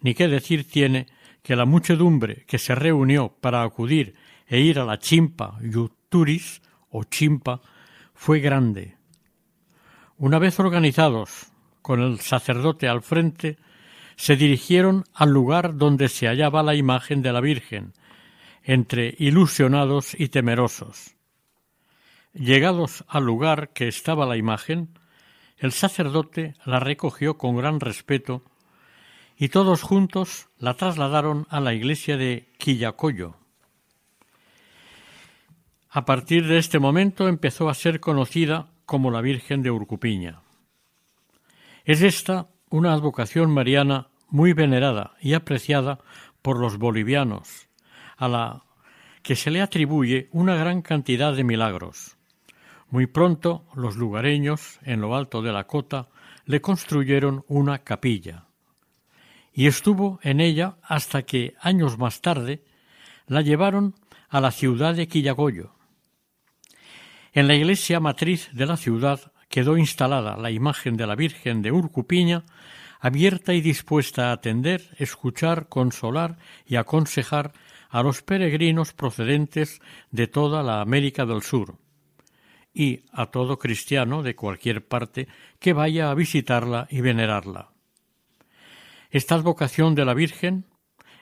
Ni 0.00 0.14
qué 0.14 0.28
decir 0.28 0.68
tiene 0.68 1.06
que 1.42 1.56
la 1.56 1.66
muchedumbre 1.66 2.44
que 2.46 2.58
se 2.58 2.74
reunió 2.74 3.34
para 3.40 3.62
acudir 3.62 4.14
e 4.46 4.60
ir 4.60 4.78
a 4.78 4.84
la 4.84 4.98
chimpa 4.98 5.58
yuturis 5.62 6.62
o 6.90 7.04
chimpa 7.04 7.60
fue 8.14 8.40
grande. 8.40 8.96
Una 10.16 10.38
vez 10.38 10.58
organizados, 10.60 11.52
con 11.82 12.00
el 12.00 12.20
sacerdote 12.20 12.88
al 12.88 13.02
frente, 13.02 13.56
se 14.16 14.36
dirigieron 14.36 15.04
al 15.14 15.30
lugar 15.30 15.76
donde 15.76 16.08
se 16.08 16.26
hallaba 16.26 16.62
la 16.62 16.74
imagen 16.74 17.22
de 17.22 17.32
la 17.32 17.40
Virgen, 17.40 17.94
entre 18.62 19.14
ilusionados 19.18 20.14
y 20.18 20.28
temerosos. 20.28 21.16
Llegados 22.32 23.04
al 23.08 23.24
lugar 23.24 23.70
que 23.70 23.88
estaba 23.88 24.24
la 24.24 24.36
imagen, 24.36 24.96
el 25.58 25.72
sacerdote 25.72 26.54
la 26.64 26.78
recogió 26.78 27.36
con 27.36 27.56
gran 27.56 27.80
respeto 27.80 28.44
y 29.36 29.48
todos 29.48 29.82
juntos 29.82 30.48
la 30.58 30.74
trasladaron 30.74 31.46
a 31.50 31.60
la 31.60 31.74
iglesia 31.74 32.16
de 32.16 32.52
Quillacoyo. 32.58 33.36
A 35.90 36.04
partir 36.04 36.46
de 36.46 36.58
este 36.58 36.78
momento 36.78 37.26
empezó 37.26 37.68
a 37.68 37.74
ser 37.74 37.98
conocida 37.98 38.70
como 38.86 39.10
la 39.10 39.22
Virgen 39.22 39.62
de 39.62 39.72
Urcupiña. 39.72 40.40
Es 41.84 42.00
esta 42.02 42.48
una 42.70 42.92
advocación 42.92 43.50
mariana 43.52 44.06
muy 44.28 44.52
venerada 44.52 45.16
y 45.20 45.34
apreciada 45.34 45.98
por 46.42 46.60
los 46.60 46.78
bolivianos, 46.78 47.68
a 48.16 48.28
la 48.28 48.62
que 49.22 49.34
se 49.34 49.50
le 49.50 49.60
atribuye 49.60 50.28
una 50.30 50.54
gran 50.54 50.80
cantidad 50.80 51.34
de 51.34 51.42
milagros. 51.42 52.16
Muy 52.90 53.06
pronto 53.06 53.64
los 53.74 53.96
lugareños, 53.96 54.78
en 54.82 55.00
lo 55.00 55.14
alto 55.14 55.42
de 55.42 55.52
la 55.52 55.64
cota, 55.66 56.08
le 56.44 56.60
construyeron 56.60 57.44
una 57.48 57.78
capilla. 57.78 58.46
Y 59.52 59.66
estuvo 59.66 60.20
en 60.22 60.40
ella 60.40 60.76
hasta 60.82 61.22
que, 61.22 61.54
años 61.60 61.98
más 61.98 62.20
tarde, 62.20 62.64
la 63.26 63.42
llevaron 63.42 63.94
a 64.28 64.40
la 64.40 64.50
ciudad 64.50 64.94
de 64.94 65.08
Quillagoyo, 65.08 65.72
en 67.32 67.46
la 67.46 67.54
iglesia 67.54 68.00
matriz 68.00 68.50
de 68.52 68.66
la 68.66 68.76
ciudad 68.76 69.32
quedó 69.48 69.76
instalada 69.76 70.36
la 70.36 70.50
imagen 70.50 70.96
de 70.96 71.06
la 71.06 71.14
Virgen 71.14 71.62
de 71.62 71.70
Urcupiña, 71.70 72.44
abierta 72.98 73.54
y 73.54 73.60
dispuesta 73.60 74.30
a 74.30 74.32
atender, 74.32 74.90
escuchar, 74.98 75.68
consolar 75.68 76.38
y 76.66 76.74
aconsejar 76.74 77.52
a 77.88 78.02
los 78.02 78.22
peregrinos 78.22 78.92
procedentes 78.94 79.80
de 80.10 80.26
toda 80.26 80.64
la 80.64 80.80
América 80.80 81.24
del 81.24 81.42
Sur 81.42 81.76
y 82.72 83.04
a 83.12 83.26
todo 83.26 83.58
cristiano 83.58 84.22
de 84.22 84.36
cualquier 84.36 84.86
parte 84.86 85.28
que 85.58 85.72
vaya 85.72 86.10
a 86.10 86.14
visitarla 86.14 86.86
y 86.90 87.00
venerarla. 87.00 87.70
Esta 89.10 89.34
advocación 89.34 89.94
de 89.94 90.04
la 90.04 90.14
Virgen 90.14 90.66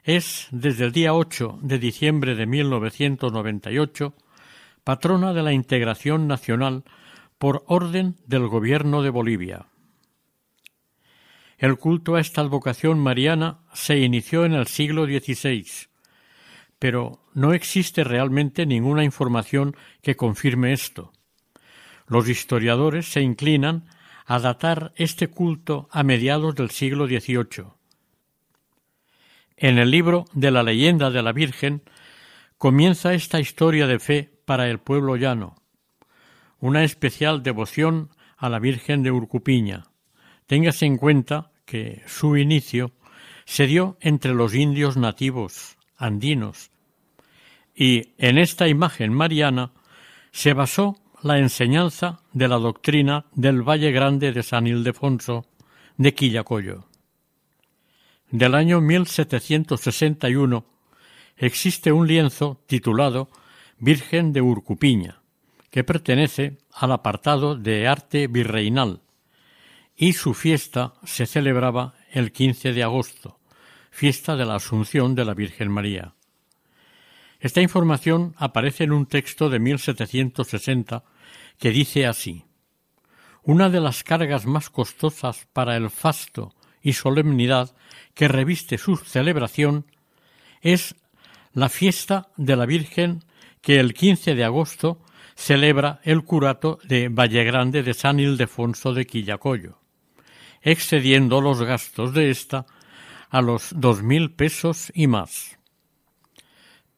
es 0.05 0.49
desde 0.51 0.85
el 0.85 0.93
día 0.93 1.15
8 1.15 1.59
de 1.63 1.79
diciembre 1.79 2.35
de 2.35 2.47
1998 2.47 4.15
patrona 4.85 5.35
de 5.35 5.43
la 5.43 5.53
integración 5.53 6.27
nacional 6.27 6.85
por 7.39 7.63
orden 7.67 8.17
del 8.27 8.49
gobierno 8.49 9.03
de 9.03 9.11
Bolivia. 9.11 9.67
El 11.59 11.77
culto 11.77 12.15
a 12.15 12.21
esta 12.21 12.41
advocación 12.41 12.99
mariana 12.99 13.59
se 13.75 13.99
inició 13.99 14.45
en 14.45 14.55
el 14.55 14.67
siglo 14.67 15.05
XVI, 15.05 15.67
pero 16.79 17.21
no 17.35 17.53
existe 17.53 18.05
realmente 18.05 18.65
ninguna 18.65 19.05
información 19.05 19.77
que 20.01 20.17
confirme 20.17 20.73
esto. 20.73 21.13
Los 22.09 22.29
historiadores 22.29 23.11
se 23.11 23.21
inclinan 23.21 23.85
a 24.27 24.39
datar 24.39 24.93
este 24.97 25.29
culto 25.29 25.89
a 25.91 26.03
mediados 26.03 26.55
del 26.55 26.71
siglo 26.71 27.07
XVIII. 27.07 27.67
En 29.57 29.79
el 29.79 29.91
libro 29.91 30.25
de 30.33 30.51
la 30.51 30.63
leyenda 30.63 31.11
de 31.11 31.23
la 31.23 31.33
Virgen 31.33 31.83
comienza 32.57 33.15
esta 33.15 33.41
historia 33.41 33.87
de 33.87 33.99
fe 33.99 34.31
para 34.45 34.69
el 34.69 34.79
pueblo 34.79 35.17
llano, 35.17 35.57
una 36.61 36.85
especial 36.85 37.43
devoción 37.43 38.11
a 38.37 38.49
la 38.49 38.59
Virgen 38.59 39.03
de 39.03 39.11
Urcupiña. 39.11 39.85
Téngase 40.47 40.87
en 40.87 40.97
cuenta 40.97 41.51
que 41.65 42.03
su 42.07 42.37
inicio 42.37 42.93
se 43.45 43.67
dio 43.67 43.97
entre 44.01 44.35
los 44.35 44.55
indios 44.55 44.97
nativos 44.97 45.77
andinos 45.97 46.71
y 47.75 48.15
en 48.19 48.39
esta 48.39 48.69
imagen 48.69 49.13
mariana 49.13 49.73
se 50.33 50.53
basó 50.53 50.97
la 51.23 51.39
enseñanza 51.39 52.21
de 52.33 52.47
la 52.49 52.57
doctrina 52.57 53.27
del 53.33 53.63
Valle 53.63 53.91
Grande 53.91 54.33
de 54.33 54.43
San 54.43 54.67
Ildefonso 54.67 55.47
de 55.97 56.15
Quillacoyo. 56.15 56.87
Del 58.31 58.55
año 58.55 58.81
1761 58.81 60.65
existe 61.37 61.91
un 61.91 62.07
lienzo 62.07 62.63
titulado 62.67 63.31
Virgen 63.79 64.33
de 64.33 64.43
Urcupiña, 64.43 65.23
que 65.71 65.83
pertenece 65.83 66.59
al 66.73 66.93
apartado 66.93 67.57
de 67.57 67.89
arte 67.89 68.27
virreinal, 68.29 69.01
y 69.97 70.13
su 70.13 70.35
fiesta 70.35 70.95
se 71.05 71.27
celebraba 71.27 71.95
el 72.13 72.31
15 72.31 72.73
de 72.73 72.83
agosto, 72.85 73.41
fiesta 73.91 74.37
de 74.37 74.47
la 74.47 74.57
Asunción 74.57 75.17
de 75.17 75.25
la 75.25 75.35
Virgen 75.35 75.71
María. 75.71 76.15
Esta 77.41 77.61
información 77.61 78.35
aparece 78.37 78.85
en 78.85 78.93
un 78.93 79.07
texto 79.07 79.49
de 79.49 79.59
1760 79.59 81.05
que 81.59 81.71
dice 81.71 82.07
así 82.07 82.45
Una 83.43 83.69
de 83.69 83.81
las 83.81 84.05
cargas 84.05 84.47
más 84.47 84.71
costosas 84.71 85.47
para 85.53 85.77
el 85.77 85.91
fasto 85.91 86.55
y 86.83 86.93
solemnidad 86.93 87.75
que 88.15 88.29
reviste 88.29 88.79
su 88.79 88.97
celebración 88.97 89.87
es 90.61 90.95
la 91.53 91.69
fiesta 91.69 92.29
de 92.37 92.57
la 92.57 92.67
Virgen 92.67 93.25
que 93.61 93.81
el 93.81 93.95
15 93.95 94.35
de 94.35 94.45
agosto 94.45 95.01
celebra 95.35 96.01
el 96.03 96.25
curato 96.25 96.79
de 96.85 97.09
Vallegrande 97.09 97.83
de 97.83 97.95
San 97.95 98.19
Ildefonso 98.21 98.93
de 98.93 99.07
Quillacoyo, 99.07 99.79
excediendo 100.63 101.41
los 101.41 101.63
gastos 101.63 102.13
de 102.13 102.31
ésta 102.31 102.67
a 103.31 103.41
los 103.41 103.71
dos 103.75 104.03
mil 104.03 104.35
pesos 104.35 104.91
y 104.95 105.07
más. 105.07 105.59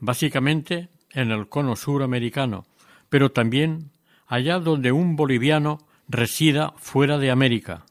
básicamente 0.00 0.88
en 1.12 1.30
el 1.30 1.48
cono 1.48 1.76
suramericano, 1.76 2.66
pero 3.08 3.32
también 3.32 3.90
allá 4.26 4.58
donde 4.58 4.92
un 4.92 5.16
boliviano 5.16 5.78
resida 6.08 6.74
fuera 6.76 7.18
de 7.18 7.30
América. 7.30 7.84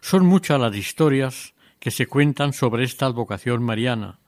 Son 0.00 0.26
muchas 0.26 0.60
las 0.60 0.76
historias 0.76 1.54
que 1.78 1.90
se 1.90 2.06
cuentan 2.06 2.52
sobre 2.52 2.84
esta 2.84 3.06
advocación 3.06 3.62
mariana, 3.62 4.18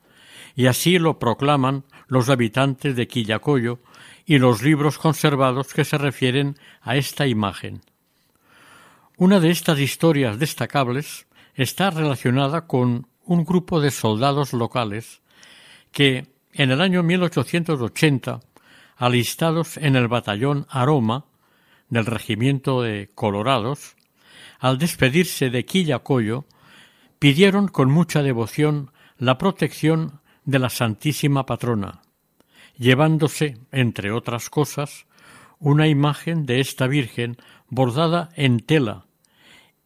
y 0.56 0.66
así 0.66 0.98
lo 0.98 1.18
proclaman 1.18 1.84
los 2.06 2.28
habitantes 2.28 2.94
de 2.96 3.08
Quillacoyo 3.08 3.80
y 4.24 4.38
los 4.38 4.62
libros 4.62 4.98
conservados 4.98 5.72
que 5.74 5.84
se 5.84 5.98
refieren 5.98 6.56
a 6.80 6.96
esta 6.96 7.26
imagen. 7.26 7.82
Una 9.16 9.40
de 9.40 9.50
estas 9.50 9.78
historias 9.78 10.38
destacables 10.38 11.26
está 11.54 11.90
relacionada 11.90 12.66
con 12.66 13.06
un 13.24 13.44
grupo 13.44 13.80
de 13.80 13.90
soldados 13.90 14.52
locales 14.52 15.22
que, 15.92 16.33
en 16.54 16.70
el 16.70 16.80
año 16.80 17.02
1880, 17.02 18.40
alistados 18.96 19.76
en 19.76 19.96
el 19.96 20.08
batallón 20.08 20.66
Aroma 20.70 21.26
del 21.88 22.06
regimiento 22.06 22.80
de 22.80 23.10
Colorados, 23.14 23.96
al 24.60 24.78
despedirse 24.78 25.50
de 25.50 25.64
Quillacoyo, 25.64 26.46
pidieron 27.18 27.68
con 27.68 27.90
mucha 27.90 28.22
devoción 28.22 28.92
la 29.18 29.36
protección 29.36 30.20
de 30.44 30.58
la 30.60 30.70
Santísima 30.70 31.44
Patrona, 31.44 32.02
llevándose, 32.76 33.58
entre 33.72 34.12
otras 34.12 34.48
cosas, 34.48 35.06
una 35.58 35.88
imagen 35.88 36.46
de 36.46 36.60
esta 36.60 36.86
Virgen 36.86 37.36
bordada 37.68 38.30
en 38.36 38.60
tela 38.60 39.06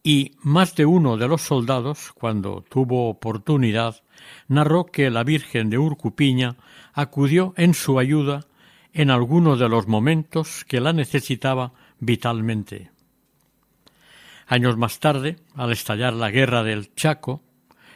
y 0.03 0.33
más 0.43 0.75
de 0.75 0.87
uno 0.87 1.17
de 1.17 1.29
los 1.29 1.43
soldados, 1.43 2.13
cuando 2.15 2.65
tuvo 2.69 3.09
oportunidad, 3.09 4.03
narró 4.49 4.87
que 4.87 5.11
la 5.11 5.25
Virgen 5.25 5.71
de 5.71 5.79
Urcupiña 5.79 6.57
acudió 6.93 7.55
en 7.57 7.75
su 7.75 7.99
ayuda 7.99 8.47
en 8.93 9.11
alguno 9.11 9.57
de 9.57 9.69
los 9.69 9.87
momentos 9.87 10.65
que 10.65 10.81
la 10.81 10.93
necesitaba 10.93 11.73
vitalmente. 12.01 12.91
Años 14.47 14.77
más 14.77 14.99
tarde, 14.99 15.37
al 15.55 15.73
estallar 15.73 16.15
la 16.15 16.31
guerra 16.31 16.63
del 16.63 16.95
Chaco, 16.95 17.43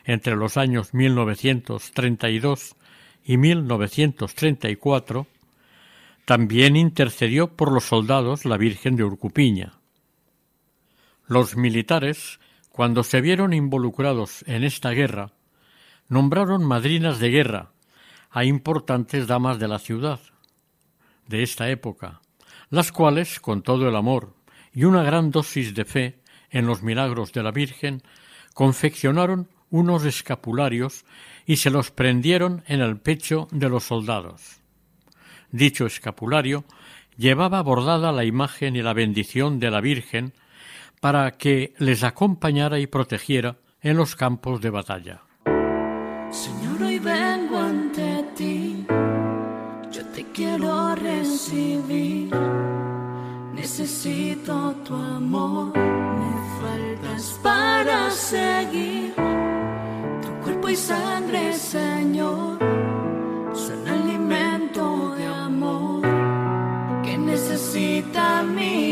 entre 0.04 0.36
los 0.36 0.56
años 0.56 0.92
1932 0.92 2.76
y 3.24 3.36
1934, 3.36 5.26
también 6.24 6.76
intercedió 6.76 7.56
por 7.56 7.72
los 7.72 7.84
soldados 7.84 8.44
la 8.44 8.56
Virgen 8.56 8.96
de 8.96 9.04
Urcupiña. 9.04 9.78
Los 11.26 11.56
militares, 11.56 12.38
cuando 12.70 13.02
se 13.02 13.20
vieron 13.20 13.52
involucrados 13.52 14.44
en 14.46 14.64
esta 14.64 14.90
guerra, 14.90 15.32
nombraron 16.12 16.62
madrinas 16.62 17.20
de 17.20 17.30
guerra 17.30 17.70
a 18.30 18.44
importantes 18.44 19.26
damas 19.26 19.58
de 19.58 19.66
la 19.66 19.78
ciudad 19.78 20.20
de 21.26 21.42
esta 21.42 21.70
época, 21.70 22.20
las 22.68 22.92
cuales, 22.92 23.40
con 23.40 23.62
todo 23.62 23.88
el 23.88 23.96
amor 23.96 24.34
y 24.74 24.84
una 24.84 25.02
gran 25.04 25.30
dosis 25.30 25.74
de 25.74 25.86
fe 25.86 26.20
en 26.50 26.66
los 26.66 26.82
milagros 26.82 27.32
de 27.32 27.42
la 27.42 27.50
Virgen, 27.50 28.02
confeccionaron 28.52 29.48
unos 29.70 30.04
escapularios 30.04 31.06
y 31.46 31.56
se 31.56 31.70
los 31.70 31.90
prendieron 31.90 32.62
en 32.66 32.82
el 32.82 32.98
pecho 32.98 33.48
de 33.50 33.70
los 33.70 33.84
soldados. 33.84 34.60
Dicho 35.50 35.86
escapulario 35.86 36.66
llevaba 37.16 37.62
bordada 37.62 38.12
la 38.12 38.26
imagen 38.26 38.76
y 38.76 38.82
la 38.82 38.92
bendición 38.92 39.58
de 39.58 39.70
la 39.70 39.80
Virgen 39.80 40.34
para 41.00 41.38
que 41.38 41.72
les 41.78 42.04
acompañara 42.04 42.78
y 42.80 42.86
protegiera 42.86 43.56
en 43.80 43.96
los 43.96 44.14
campos 44.14 44.60
de 44.60 44.68
batalla. 44.68 45.22
Señor, 46.32 46.82
hoy 46.82 46.98
vengo 46.98 47.58
ante 47.58 48.24
ti, 48.34 48.86
yo 49.92 50.04
te 50.14 50.24
quiero 50.32 50.94
recibir, 50.94 52.34
necesito 53.54 54.74
tu 54.84 54.94
amor, 54.94 55.76
me 55.76 56.32
faltas 56.60 57.38
para 57.42 58.10
seguir, 58.10 59.12
y 60.72 60.76
sangre, 60.76 61.52
Señor, 61.52 62.58
son 63.52 63.86
alimento 63.86 65.14
de 65.16 65.26
amor 65.26 66.00
que 67.02 67.18
necesita 67.18 68.42
mi 68.42 68.91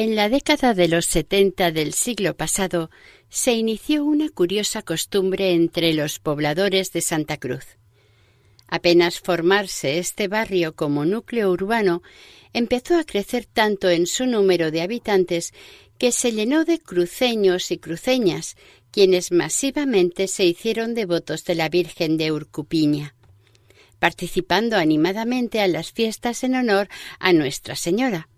En 0.00 0.14
la 0.14 0.28
década 0.28 0.74
de 0.74 0.86
los 0.86 1.06
setenta 1.06 1.72
del 1.72 1.92
siglo 1.92 2.36
pasado 2.36 2.88
se 3.30 3.54
inició 3.54 4.04
una 4.04 4.28
curiosa 4.28 4.82
costumbre 4.82 5.54
entre 5.54 5.92
los 5.92 6.20
pobladores 6.20 6.92
de 6.92 7.00
Santa 7.00 7.36
Cruz. 7.36 7.64
Apenas 8.68 9.18
formarse 9.18 9.98
este 9.98 10.28
barrio 10.28 10.76
como 10.76 11.04
núcleo 11.04 11.50
urbano, 11.50 12.04
empezó 12.52 12.96
a 12.96 13.02
crecer 13.02 13.46
tanto 13.46 13.90
en 13.90 14.06
su 14.06 14.26
número 14.26 14.70
de 14.70 14.82
habitantes 14.82 15.52
que 15.98 16.12
se 16.12 16.30
llenó 16.30 16.64
de 16.64 16.78
cruceños 16.78 17.72
y 17.72 17.78
cruceñas, 17.78 18.54
quienes 18.92 19.32
masivamente 19.32 20.28
se 20.28 20.44
hicieron 20.44 20.94
devotos 20.94 21.42
de 21.42 21.56
la 21.56 21.68
Virgen 21.68 22.18
de 22.18 22.30
Urcupiña, 22.30 23.16
participando 23.98 24.76
animadamente 24.76 25.60
a 25.60 25.66
las 25.66 25.90
fiestas 25.90 26.44
en 26.44 26.54
honor 26.54 26.88
a 27.18 27.32
Nuestra 27.32 27.74
Señora. 27.74 28.28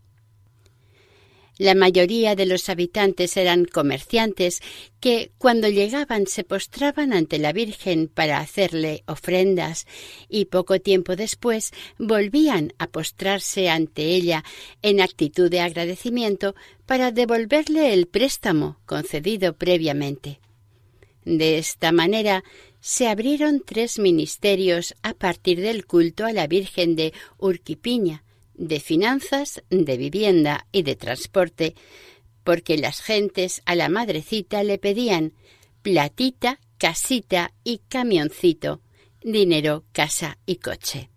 La 1.61 1.75
mayoría 1.75 2.37
de 2.37 2.47
los 2.47 2.71
habitantes 2.71 3.37
eran 3.37 3.67
comerciantes 3.67 4.63
que, 4.99 5.31
cuando 5.37 5.69
llegaban, 5.69 6.27
se 6.27 6.43
postraban 6.43 7.13
ante 7.13 7.39
la 7.39 7.53
Virgen 7.53 8.09
para 8.09 8.39
hacerle 8.39 9.05
ofrendas 9.07 9.87
y 10.31 10.47
poco 10.47 10.81
tiempo 10.81 11.17
después 11.17 11.73
volvían 11.99 12.73
a 12.79 12.87
postrarse 12.87 13.69
ante 13.69 14.05
ella 14.05 14.43
en 14.81 15.03
actitud 15.03 15.51
de 15.51 15.61
agradecimiento 15.61 16.55
para 16.87 17.13
devolverle 17.13 17.93
el 17.93 18.07
préstamo 18.07 18.79
concedido 18.87 19.53
previamente. 19.53 20.41
De 21.27 21.59
esta 21.59 21.93
manera 21.93 22.43
se 22.81 23.07
abrieron 23.07 23.63
tres 23.63 23.99
ministerios 23.99 24.95
a 25.03 25.13
partir 25.13 25.61
del 25.61 25.85
culto 25.85 26.25
a 26.25 26.33
la 26.33 26.47
Virgen 26.47 26.97
de 26.97 27.13
Urquipiña, 27.37 28.25
de 28.61 28.79
finanzas, 28.79 29.63
de 29.71 29.97
vivienda 29.97 30.67
y 30.71 30.83
de 30.83 30.95
transporte, 30.95 31.75
porque 32.45 32.77
las 32.77 33.01
gentes 33.01 33.63
a 33.65 33.75
la 33.75 33.89
madrecita 33.89 34.63
le 34.63 34.77
pedían 34.77 35.33
platita, 35.83 36.61
casita 36.77 37.55
y 37.65 37.79
camioncito, 37.89 38.83
dinero, 39.23 39.85
casa 39.93 40.39
y 40.45 40.57
coche. 40.57 41.09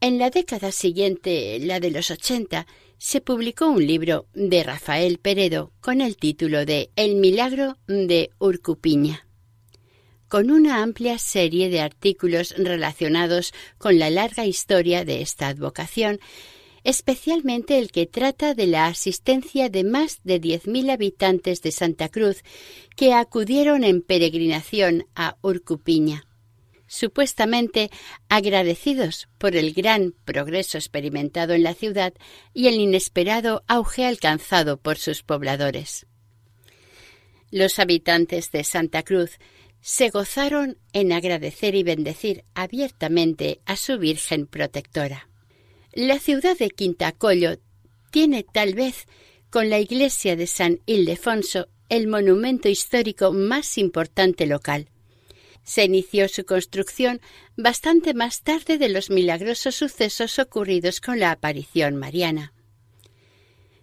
En 0.00 0.18
la 0.18 0.28
década 0.28 0.72
siguiente, 0.72 1.58
la 1.58 1.80
de 1.80 1.90
los 1.90 2.10
ochenta, 2.10 2.66
se 2.98 3.22
publicó 3.22 3.66
un 3.66 3.86
libro 3.86 4.26
de 4.34 4.62
Rafael 4.62 5.18
Peredo 5.18 5.72
con 5.80 6.02
el 6.02 6.18
título 6.18 6.66
de 6.66 6.90
El 6.96 7.16
milagro 7.16 7.78
de 7.86 8.30
Urcupiña 8.38 9.25
con 10.36 10.50
una 10.50 10.82
amplia 10.82 11.18
serie 11.18 11.70
de 11.70 11.80
artículos 11.80 12.54
relacionados 12.58 13.54
con 13.78 13.98
la 13.98 14.10
larga 14.10 14.44
historia 14.44 15.02
de 15.02 15.22
esta 15.22 15.48
advocación, 15.48 16.20
especialmente 16.84 17.78
el 17.78 17.90
que 17.90 18.04
trata 18.04 18.52
de 18.52 18.66
la 18.66 18.84
asistencia 18.84 19.70
de 19.70 19.82
más 19.82 20.20
de 20.24 20.38
10.000 20.38 20.92
habitantes 20.92 21.62
de 21.62 21.72
Santa 21.72 22.10
Cruz 22.10 22.42
que 22.96 23.14
acudieron 23.14 23.82
en 23.82 24.02
peregrinación 24.02 25.06
a 25.14 25.38
Urcupiña, 25.40 26.26
supuestamente 26.86 27.90
agradecidos 28.28 29.28
por 29.38 29.56
el 29.56 29.72
gran 29.72 30.12
progreso 30.26 30.76
experimentado 30.76 31.54
en 31.54 31.62
la 31.62 31.72
ciudad 31.72 32.12
y 32.52 32.66
el 32.66 32.74
inesperado 32.74 33.64
auge 33.68 34.04
alcanzado 34.04 34.76
por 34.76 34.98
sus 34.98 35.22
pobladores. 35.22 36.04
Los 37.50 37.78
habitantes 37.78 38.50
de 38.50 38.64
Santa 38.64 39.02
Cruz 39.02 39.38
se 39.86 40.10
gozaron 40.10 40.78
en 40.92 41.12
agradecer 41.12 41.76
y 41.76 41.84
bendecir 41.84 42.44
abiertamente 42.54 43.60
a 43.66 43.76
su 43.76 43.98
Virgen 43.98 44.48
protectora. 44.48 45.28
La 45.92 46.18
ciudad 46.18 46.58
de 46.58 46.70
Quintacollo 46.70 47.60
tiene 48.10 48.42
tal 48.42 48.74
vez 48.74 49.06
con 49.48 49.70
la 49.70 49.78
iglesia 49.78 50.34
de 50.34 50.48
San 50.48 50.80
Ildefonso 50.86 51.68
el 51.88 52.08
monumento 52.08 52.68
histórico 52.68 53.30
más 53.32 53.78
importante 53.78 54.46
local. 54.46 54.88
Se 55.62 55.84
inició 55.84 56.28
su 56.28 56.44
construcción 56.44 57.20
bastante 57.56 58.12
más 58.12 58.42
tarde 58.42 58.78
de 58.78 58.88
los 58.88 59.08
milagrosos 59.08 59.76
sucesos 59.76 60.40
ocurridos 60.40 61.00
con 61.00 61.20
la 61.20 61.30
aparición 61.30 61.94
mariana. 61.94 62.52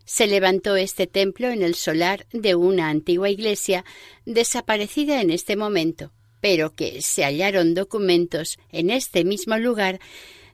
Se 0.06 0.28
levantó 0.28 0.76
este 0.76 1.08
templo 1.08 1.50
en 1.50 1.64
el 1.64 1.76
solar 1.76 2.28
de 2.32 2.56
una 2.56 2.90
antigua 2.90 3.30
iglesia 3.30 3.86
desaparecida 4.26 5.22
en 5.22 5.30
este 5.30 5.56
momento, 5.56 6.12
pero 6.42 6.76
que 6.76 7.02
se 7.02 7.24
hallaron 7.24 7.74
documentos 7.74 8.60
en 8.72 8.90
este 8.90 9.24
mismo 9.24 9.58
lugar 9.58 10.00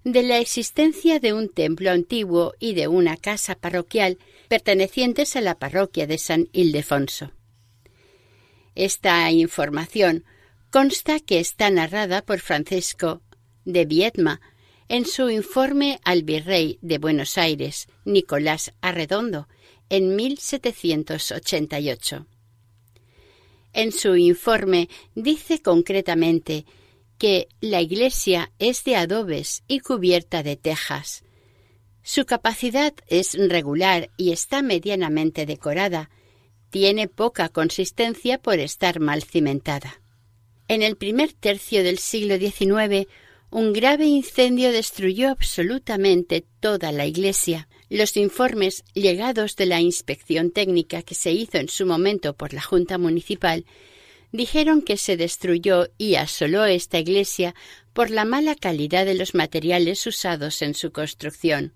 de 0.04 0.24
la 0.24 0.38
existencia 0.38 1.20
de 1.20 1.34
un 1.34 1.50
templo 1.50 1.92
antiguo 1.92 2.54
y 2.60 2.74
de 2.74 2.88
una 2.88 3.18
casa 3.18 3.56
parroquial 3.56 4.18
pertenecientes 4.48 5.36
a 5.36 5.42
la 5.42 5.58
parroquia 5.58 6.08
de 6.08 6.18
San 6.18 6.48
Ildefonso. 6.52 7.32
Esta 8.76 9.30
información 9.32 10.24
consta 10.70 11.20
que 11.20 11.40
está 11.40 11.70
narrada 11.70 12.22
por 12.22 12.40
Francisco 12.40 13.22
de 13.66 13.86
Viedma 13.86 14.42
en 14.90 15.06
su 15.06 15.30
informe 15.30 16.02
al 16.04 16.24
virrey 16.24 16.80
de 16.82 16.98
Buenos 16.98 17.38
Aires, 17.38 17.88
Nicolás 18.06 18.74
Arredondo, 18.82 19.48
en 19.88 20.16
1788. 20.16 22.26
En 23.72 23.92
su 23.92 24.16
informe 24.16 24.90
dice 25.14 25.62
concretamente 25.62 26.66
que 27.20 27.50
la 27.62 27.82
iglesia 27.82 28.52
es 28.58 28.84
de 28.84 28.96
adobes 28.96 29.62
y 29.68 29.80
cubierta 29.80 30.42
de 30.42 30.56
tejas. 30.56 31.24
Su 32.02 32.26
capacidad 32.26 32.96
es 33.08 33.36
regular 33.36 34.10
y 34.18 34.32
está 34.32 34.64
medianamente 34.64 35.46
decorada. 35.46 36.10
Tiene 36.72 37.08
poca 37.08 37.50
consistencia 37.50 38.40
por 38.40 38.58
estar 38.58 39.00
mal 39.00 39.22
cimentada. 39.22 40.02
En 40.68 40.82
el 40.82 40.98
primer 40.98 41.34
tercio 41.34 41.84
del 41.84 42.00
siglo 42.00 42.38
XIX 42.38 43.08
un 43.52 43.74
grave 43.74 44.06
incendio 44.06 44.72
destruyó 44.72 45.30
absolutamente 45.30 46.46
toda 46.60 46.92
la 46.92 47.06
iglesia. 47.06 47.68
Los 47.90 48.16
informes 48.18 48.84
llegados 48.94 49.56
de 49.56 49.66
la 49.66 49.82
inspección 49.82 50.52
técnica 50.52 51.02
que 51.02 51.16
se 51.16 51.32
hizo 51.32 51.58
en 51.58 51.68
su 51.68 51.86
momento 51.88 52.36
por 52.36 52.54
la 52.54 52.62
Junta 52.62 52.98
Municipal 53.00 53.66
dijeron 54.32 54.84
que 54.84 54.98
se 54.98 55.18
destruyó 55.18 55.88
y 55.98 56.16
asoló 56.16 56.66
esta 56.66 57.00
iglesia 57.00 57.56
por 57.94 58.12
la 58.12 58.26
mala 58.26 58.54
calidad 58.54 59.06
de 59.06 59.16
los 59.16 59.34
materiales 59.34 60.06
usados 60.06 60.62
en 60.62 60.76
su 60.76 60.92
construcción. 60.92 61.74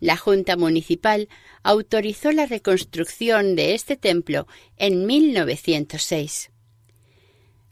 La 0.00 0.18
Junta 0.18 0.56
Municipal 0.56 1.28
autorizó 1.62 2.32
la 2.32 2.44
reconstrucción 2.46 3.56
de 3.56 3.74
este 3.74 3.96
templo 3.96 4.46
en 4.76 5.06
1906. 5.06 6.50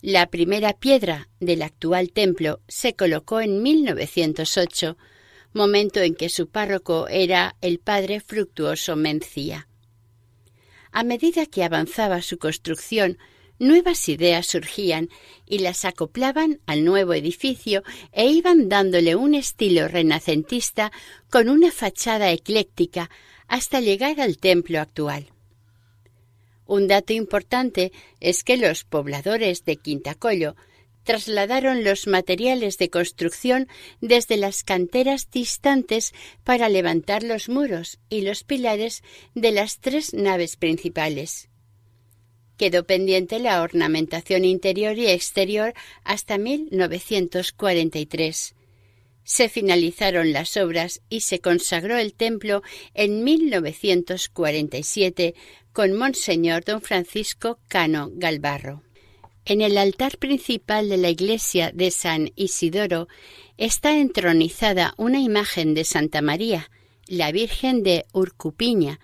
La 0.00 0.30
primera 0.30 0.74
piedra 0.74 1.28
del 1.40 1.60
actual 1.60 2.12
templo 2.12 2.60
se 2.68 2.94
colocó 2.94 3.40
en 3.40 3.64
1908, 3.64 4.96
momento 5.52 6.00
en 6.00 6.14
que 6.14 6.28
su 6.28 6.48
párroco 6.48 7.08
era 7.08 7.56
el 7.60 7.80
padre 7.80 8.20
Fructuoso 8.20 8.94
Mencía. 8.94 9.66
A 10.92 11.02
medida 11.02 11.46
que 11.46 11.64
avanzaba 11.64 12.22
su 12.22 12.38
construcción, 12.38 13.18
nuevas 13.58 14.08
ideas 14.08 14.46
surgían 14.46 15.08
y 15.46 15.58
las 15.58 15.84
acoplaban 15.84 16.60
al 16.66 16.84
nuevo 16.84 17.12
edificio 17.12 17.82
e 18.12 18.26
iban 18.26 18.68
dándole 18.68 19.16
un 19.16 19.34
estilo 19.34 19.88
renacentista 19.88 20.92
con 21.28 21.48
una 21.48 21.72
fachada 21.72 22.30
ecléctica 22.30 23.10
hasta 23.48 23.80
llegar 23.80 24.20
al 24.20 24.38
templo 24.38 24.80
actual. 24.80 25.32
Un 26.68 26.86
dato 26.86 27.12
importante 27.14 27.90
es 28.20 28.44
que 28.44 28.58
los 28.58 28.84
pobladores 28.84 29.64
de 29.64 29.76
Quintacollo 29.76 30.54
trasladaron 31.02 31.82
los 31.82 32.06
materiales 32.06 32.76
de 32.76 32.90
construcción 32.90 33.68
desde 34.02 34.36
las 34.36 34.64
canteras 34.64 35.30
distantes 35.30 36.12
para 36.44 36.68
levantar 36.68 37.22
los 37.22 37.48
muros 37.48 37.98
y 38.10 38.20
los 38.20 38.44
pilares 38.44 39.02
de 39.34 39.52
las 39.52 39.78
tres 39.78 40.12
naves 40.12 40.56
principales. 40.56 41.48
Quedó 42.58 42.84
pendiente 42.84 43.38
la 43.38 43.62
ornamentación 43.62 44.44
interior 44.44 44.98
y 44.98 45.08
exterior 45.08 45.72
hasta 46.04 46.36
1943. 46.36 48.54
Se 49.28 49.48
finalizaron 49.50 50.32
las 50.32 50.56
obras 50.56 51.02
y 51.10 51.20
se 51.20 51.40
consagró 51.40 51.98
el 51.98 52.14
templo 52.14 52.62
en 52.94 53.24
1947 53.24 55.34
con 55.74 55.92
Monseñor 55.92 56.64
don 56.64 56.80
Francisco 56.80 57.58
Cano 57.68 58.08
Galvarro. 58.14 58.82
En 59.44 59.60
el 59.60 59.76
altar 59.76 60.16
principal 60.16 60.88
de 60.88 60.96
la 60.96 61.10
iglesia 61.10 61.72
de 61.74 61.90
San 61.90 62.30
Isidoro 62.36 63.06
está 63.58 63.98
entronizada 63.98 64.94
una 64.96 65.20
imagen 65.20 65.74
de 65.74 65.84
Santa 65.84 66.22
María, 66.22 66.70
la 67.06 67.30
Virgen 67.30 67.82
de 67.82 68.06
Urcupiña, 68.14 68.98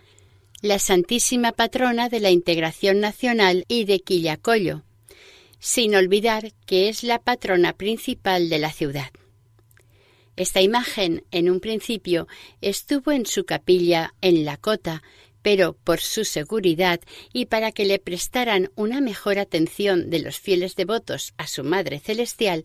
la 0.63 0.79
Santísima 0.79 1.53
Patrona 1.53 2.09
de 2.09 2.21
la 2.21 2.31
Integración 2.31 2.99
Nacional 2.99 3.67
y 3.69 3.85
de 3.85 4.01
Quillacollo, 4.01 4.85
sin 5.59 5.95
olvidar 5.95 6.55
que 6.65 6.89
es 6.89 7.03
la 7.03 7.19
patrona 7.19 7.75
principal 7.75 8.49
de 8.49 8.59
la 8.59 8.73
ciudad. 8.73 9.11
Esta 10.37 10.61
imagen, 10.61 11.25
en 11.31 11.49
un 11.49 11.61
principio, 11.61 12.27
estuvo 12.61 13.13
en 13.13 13.27
su 13.27 13.45
capilla 13.45 14.15
en 14.21 14.45
la 14.45 14.57
cota, 14.57 15.03
pero 15.43 15.75
por 15.75 16.01
su 16.01 16.25
seguridad 16.25 17.01
y 17.33 17.47
para 17.47 17.71
que 17.71 17.85
le 17.85 17.99
prestaran 17.99 18.71
una 18.75 19.01
mejor 19.01 19.39
atención 19.39 20.11
de 20.11 20.21
los 20.21 20.39
fieles 20.39 20.75
devotos 20.75 21.35
a 21.37 21.47
su 21.47 21.63
Madre 21.63 22.01
Celestial, 22.01 22.65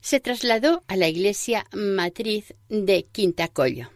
se 0.00 0.20
trasladó 0.20 0.84
a 0.86 0.96
la 0.96 1.08
iglesia 1.08 1.66
matriz 1.72 2.54
de 2.68 3.04
Quintacollo. 3.10 3.90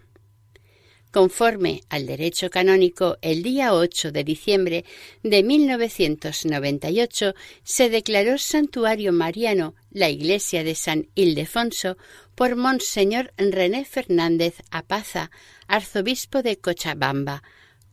Conforme 1.11 1.83
al 1.88 2.07
derecho 2.07 2.51
canónico, 2.51 3.16
el 3.23 3.42
día 3.42 3.73
8 3.73 4.12
de 4.12 4.25
diciembre 4.25 4.85
de 5.23 5.42
1998 5.42 7.35
se 7.62 7.88
declaró 7.88 8.37
santuario 8.37 9.12
mariano 9.12 9.75
la 9.90 10.11
iglesia 10.11 10.64
de 10.64 10.75
San 10.75 11.09
Ildefonso 11.14 11.97
por 12.35 12.57
Monseñor 12.57 13.33
René 13.38 13.87
Fernández 13.87 14.57
Apaza, 14.71 15.31
arzobispo 15.66 16.42
de 16.42 16.59
Cochabamba, 16.59 17.42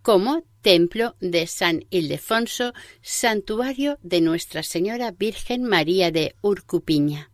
como 0.01 0.43
templo 0.61 1.15
de 1.21 1.47
San 1.47 1.85
Ildefonso, 1.89 2.73
santuario 3.01 3.97
de 4.03 4.19
Nuestra 4.19 4.61
Señora 4.61 5.11
Virgen 5.11 5.63
María 5.63 6.11
de 6.11 6.35
Urcupiña. 6.41 7.31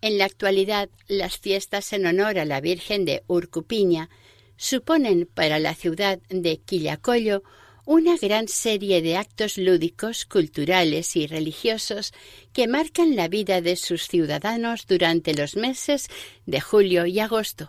En 0.00 0.18
la 0.18 0.24
actualidad, 0.24 0.88
las 1.08 1.38
fiestas 1.38 1.92
en 1.92 2.06
honor 2.06 2.38
a 2.38 2.44
la 2.44 2.60
Virgen 2.60 3.04
de 3.04 3.22
Urcupiña 3.26 4.10
suponen 4.56 5.28
para 5.32 5.58
la 5.58 5.74
ciudad 5.74 6.18
de 6.28 6.58
Quillacollo 6.58 7.42
una 7.84 8.16
gran 8.16 8.48
serie 8.48 9.00
de 9.00 9.16
actos 9.16 9.56
lúdicos, 9.56 10.26
culturales 10.26 11.16
y 11.16 11.26
religiosos 11.26 12.12
que 12.52 12.68
marcan 12.68 13.16
la 13.16 13.28
vida 13.28 13.60
de 13.60 13.76
sus 13.76 14.08
ciudadanos 14.08 14.86
durante 14.86 15.34
los 15.34 15.56
meses 15.56 16.08
de 16.46 16.60
julio 16.60 17.06
y 17.06 17.18
agosto 17.20 17.68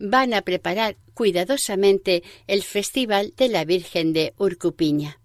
van 0.00 0.32
a 0.32 0.42
preparar 0.42 0.96
cuidadosamente 1.14 2.22
el 2.46 2.62
Festival 2.62 3.34
de 3.36 3.48
la 3.48 3.64
Virgen 3.64 4.12
de 4.14 4.32
Urcupiña. 4.38 5.19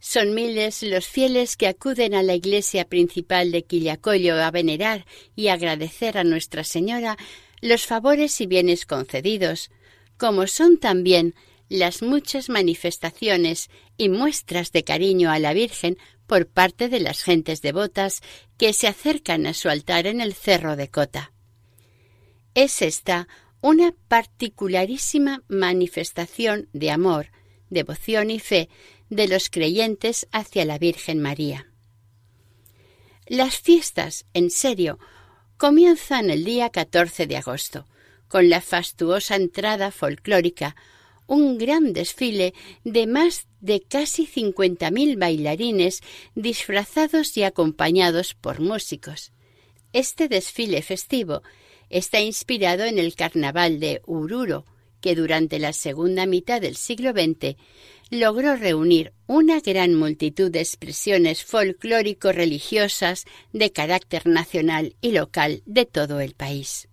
Son 0.00 0.34
miles 0.34 0.82
los 0.82 1.06
fieles 1.06 1.56
que 1.56 1.66
acuden 1.66 2.14
a 2.14 2.22
la 2.22 2.34
iglesia 2.34 2.84
principal 2.84 3.50
de 3.50 3.64
Quillacollo 3.64 4.36
a 4.36 4.50
venerar 4.50 5.06
y 5.34 5.48
agradecer 5.48 6.18
a 6.18 6.24
Nuestra 6.24 6.62
Señora 6.62 7.16
los 7.60 7.86
favores 7.86 8.40
y 8.40 8.46
bienes 8.46 8.86
concedidos, 8.86 9.70
como 10.16 10.46
son 10.46 10.78
también 10.78 11.34
las 11.68 12.02
muchas 12.02 12.48
manifestaciones 12.48 13.70
y 13.96 14.08
muestras 14.08 14.72
de 14.72 14.84
cariño 14.84 15.30
a 15.30 15.38
la 15.38 15.52
Virgen 15.52 15.98
por 16.26 16.46
parte 16.46 16.88
de 16.88 17.00
las 17.00 17.22
gentes 17.22 17.62
devotas 17.62 18.22
que 18.56 18.72
se 18.72 18.86
acercan 18.86 19.46
a 19.46 19.54
su 19.54 19.68
altar 19.68 20.06
en 20.06 20.20
el 20.20 20.34
Cerro 20.34 20.76
de 20.76 20.88
Cota. 20.88 21.32
Es 22.54 22.82
esta 22.82 23.28
una 23.60 23.94
particularísima 24.08 25.42
manifestación 25.48 26.68
de 26.72 26.90
amor, 26.90 27.32
devoción 27.70 28.30
y 28.30 28.38
fe 28.38 28.68
de 29.10 29.28
los 29.28 29.50
creyentes 29.50 30.26
hacia 30.32 30.64
la 30.64 30.78
Virgen 30.78 31.20
María. 31.20 31.66
Las 33.26 33.58
fiestas, 33.58 34.24
en 34.32 34.50
serio, 34.50 34.98
comienzan 35.56 36.30
el 36.30 36.44
día 36.44 36.70
14 36.70 37.26
de 37.26 37.36
agosto, 37.36 37.86
con 38.28 38.48
la 38.48 38.60
fastuosa 38.60 39.36
entrada 39.36 39.90
folclórica, 39.90 40.76
un 41.26 41.58
gran 41.58 41.92
desfile 41.92 42.54
de 42.84 43.06
más 43.06 43.46
de 43.60 43.80
casi 43.82 44.26
50.000 44.26 45.18
bailarines 45.18 46.00
disfrazados 46.34 47.36
y 47.36 47.42
acompañados 47.42 48.34
por 48.34 48.60
músicos. 48.60 49.32
Este 49.92 50.28
desfile 50.28 50.80
festivo 50.82 51.42
está 51.90 52.20
inspirado 52.20 52.84
en 52.84 52.98
el 52.98 53.14
carnaval 53.14 53.80
de 53.80 54.00
Ururo, 54.06 54.64
que 55.00 55.14
durante 55.14 55.58
la 55.58 55.72
segunda 55.72 56.26
mitad 56.26 56.60
del 56.60 56.76
siglo 56.76 57.12
XX 57.12 57.56
logró 58.10 58.56
reunir 58.56 59.12
una 59.26 59.60
gran 59.60 59.94
multitud 59.94 60.50
de 60.50 60.60
expresiones 60.60 61.44
folclórico-religiosas 61.44 63.24
de 63.52 63.70
carácter 63.70 64.26
nacional 64.26 64.96
y 65.00 65.12
local 65.12 65.62
de 65.66 65.84
todo 65.84 66.20
el 66.20 66.34
país. 66.34 66.88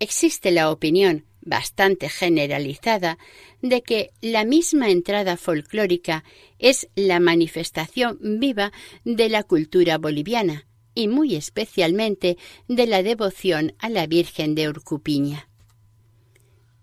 Existe 0.00 0.50
la 0.50 0.70
opinión, 0.70 1.24
bastante 1.40 2.08
generalizada, 2.08 3.18
de 3.62 3.82
que 3.82 4.10
la 4.20 4.44
misma 4.44 4.90
entrada 4.90 5.36
folclórica 5.36 6.24
es 6.58 6.88
la 6.96 7.20
manifestación 7.20 8.18
viva 8.40 8.72
de 9.04 9.28
la 9.28 9.44
cultura 9.44 9.98
boliviana, 9.98 10.66
y 10.94 11.08
muy 11.08 11.34
especialmente 11.34 12.38
de 12.68 12.86
la 12.86 13.02
devoción 13.02 13.74
a 13.78 13.88
la 13.88 14.06
Virgen 14.06 14.54
de 14.54 14.68
Urcupiña. 14.68 15.48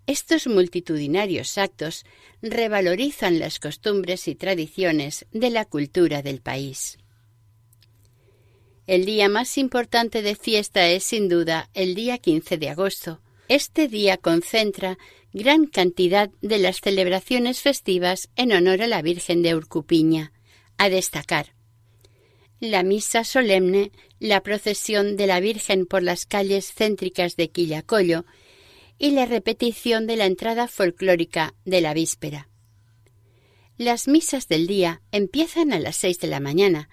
Estos 0.06 0.48
multitudinarios 0.48 1.58
actos 1.58 2.04
revalorizan 2.42 3.38
las 3.38 3.60
costumbres 3.60 4.26
y 4.26 4.34
tradiciones 4.34 5.26
de 5.32 5.50
la 5.50 5.64
cultura 5.64 6.22
del 6.22 6.40
país. 6.40 6.98
El 8.86 9.04
día 9.04 9.28
más 9.28 9.58
importante 9.58 10.22
de 10.22 10.34
fiesta 10.34 10.88
es 10.88 11.04
sin 11.04 11.28
duda 11.28 11.70
el 11.72 11.94
día 11.94 12.18
15 12.18 12.58
de 12.58 12.68
agosto. 12.68 13.20
Este 13.48 13.86
día 13.86 14.16
concentra 14.16 14.98
gran 15.32 15.66
cantidad 15.66 16.30
de 16.40 16.58
las 16.58 16.80
celebraciones 16.80 17.60
festivas 17.60 18.28
en 18.34 18.52
honor 18.52 18.82
a 18.82 18.88
la 18.88 19.02
Virgen 19.02 19.42
de 19.42 19.54
Urcupiña, 19.54 20.32
a 20.78 20.88
destacar 20.88 21.54
la 22.62 22.84
misa 22.84 23.24
solemne, 23.24 23.90
la 24.20 24.40
procesión 24.40 25.16
de 25.16 25.26
la 25.26 25.40
Virgen 25.40 25.84
por 25.84 26.04
las 26.04 26.26
calles 26.26 26.72
céntricas 26.72 27.34
de 27.34 27.50
Quillacollo 27.50 28.24
y 29.02 29.10
la 29.10 29.26
repetición 29.26 30.06
de 30.06 30.14
la 30.14 30.26
entrada 30.26 30.68
folclórica 30.68 31.56
de 31.64 31.80
la 31.80 31.92
víspera. 31.92 32.48
Las 33.76 34.06
misas 34.06 34.46
del 34.46 34.68
día 34.68 35.02
empiezan 35.10 35.72
a 35.72 35.80
las 35.80 35.96
seis 35.96 36.20
de 36.20 36.28
la 36.28 36.38
mañana, 36.38 36.88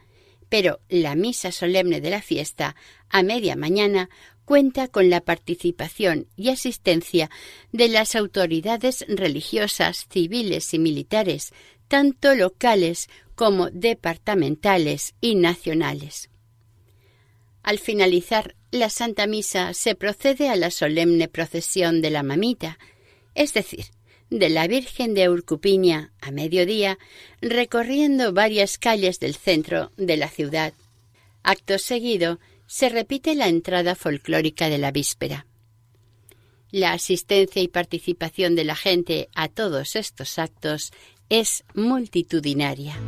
pero 0.49 0.79
la 0.89 1.13
misa 1.13 1.51
solemne 1.51 2.01
de 2.01 2.09
la 2.09 2.23
fiesta, 2.23 2.75
a 3.09 3.21
media 3.21 3.55
mañana, 3.55 4.09
cuenta 4.43 4.87
con 4.87 5.11
la 5.11 5.21
participación 5.21 6.25
y 6.35 6.49
asistencia 6.49 7.29
de 7.71 7.89
las 7.89 8.15
autoridades 8.15 9.05
religiosas, 9.07 10.07
civiles 10.09 10.73
y 10.73 10.79
militares, 10.79 11.53
tanto 11.87 12.33
locales 12.33 13.07
como 13.35 13.69
departamentales 13.69 15.13
y 15.21 15.35
nacionales. 15.35 16.28
Al 17.69 17.77
finalizar 17.77 18.55
la 18.71 18.89
Santa 18.89 19.27
Misa 19.27 19.75
se 19.75 19.93
procede 19.93 20.49
a 20.49 20.55
la 20.55 20.71
solemne 20.71 21.27
procesión 21.27 22.01
de 22.01 22.09
la 22.09 22.23
mamita, 22.23 22.79
es 23.35 23.53
decir, 23.53 23.85
de 24.31 24.49
la 24.49 24.65
Virgen 24.65 25.13
de 25.13 25.29
Urcupiña 25.29 26.11
a 26.19 26.31
mediodía, 26.31 26.97
recorriendo 27.41 28.33
varias 28.33 28.79
calles 28.79 29.19
del 29.19 29.35
centro 29.35 29.91
de 29.97 30.17
la 30.17 30.29
ciudad. 30.29 30.73
Acto 31.43 31.77
seguido, 31.77 32.39
se 32.65 32.89
repite 32.89 33.35
la 33.35 33.47
entrada 33.47 33.93
folclórica 33.93 34.67
de 34.67 34.79
la 34.79 34.89
víspera. 34.89 35.45
La 36.71 36.93
asistencia 36.93 37.61
y 37.61 37.67
participación 37.67 38.55
de 38.55 38.63
la 38.63 38.75
gente 38.75 39.29
a 39.35 39.47
todos 39.47 39.95
estos 39.95 40.39
actos 40.39 40.91
es 41.29 41.63
multitudinaria. 41.75 42.99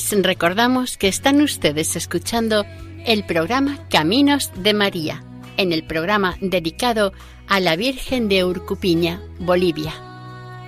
Les 0.00 0.22
recordamos 0.22 0.96
que 0.96 1.08
están 1.08 1.42
ustedes 1.42 1.94
escuchando 1.94 2.64
el 3.04 3.22
programa 3.24 3.86
Caminos 3.90 4.50
de 4.56 4.72
María, 4.72 5.22
en 5.58 5.72
el 5.72 5.84
programa 5.84 6.36
dedicado 6.40 7.12
a 7.48 7.60
la 7.60 7.76
Virgen 7.76 8.28
de 8.28 8.44
Urcupiña, 8.44 9.20
Bolivia, 9.38 9.92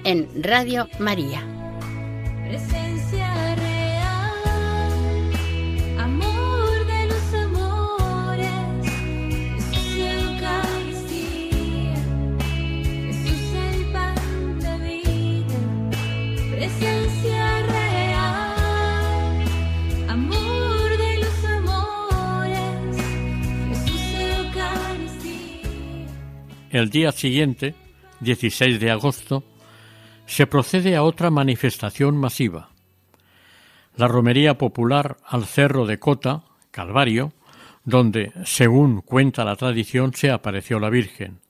en 0.05 0.29
Radio 0.43 0.87
María. 0.99 1.43
El 26.73 26.89
día 26.89 27.13
siguiente, 27.13 27.75
16 28.21 28.81
de 28.81 28.91
agosto, 28.91 29.45
se 30.25 30.47
procede 30.47 30.97
a 30.97 31.03
otra 31.03 31.31
manifestación 31.31 32.17
masiva. 32.17 32.71
La 33.95 34.09
romería 34.09 34.57
popular 34.57 35.19
al 35.27 35.45
Cerro 35.45 35.85
de 35.85 35.99
Cota, 35.99 36.45
Calvario, 36.71 37.35
donde, 37.85 38.33
según 38.47 39.03
cuenta 39.03 39.45
la 39.45 39.55
tradición, 39.57 40.15
se 40.15 40.31
apareció 40.31 40.79
la 40.79 40.89
Virgen. 40.89 41.41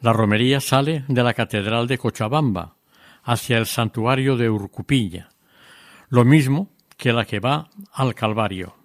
La 0.00 0.14
romería 0.14 0.60
sale 0.60 1.04
de 1.08 1.22
la 1.22 1.34
Catedral 1.34 1.86
de 1.86 1.98
Cochabamba 1.98 2.76
hacia 3.24 3.58
el 3.58 3.66
santuario 3.66 4.38
de 4.38 4.48
Urcupiña, 4.48 5.28
lo 6.08 6.24
mismo 6.24 6.70
que 6.96 7.12
la 7.12 7.26
que 7.26 7.38
va 7.38 7.68
al 7.92 8.14
Calvario. 8.14 8.76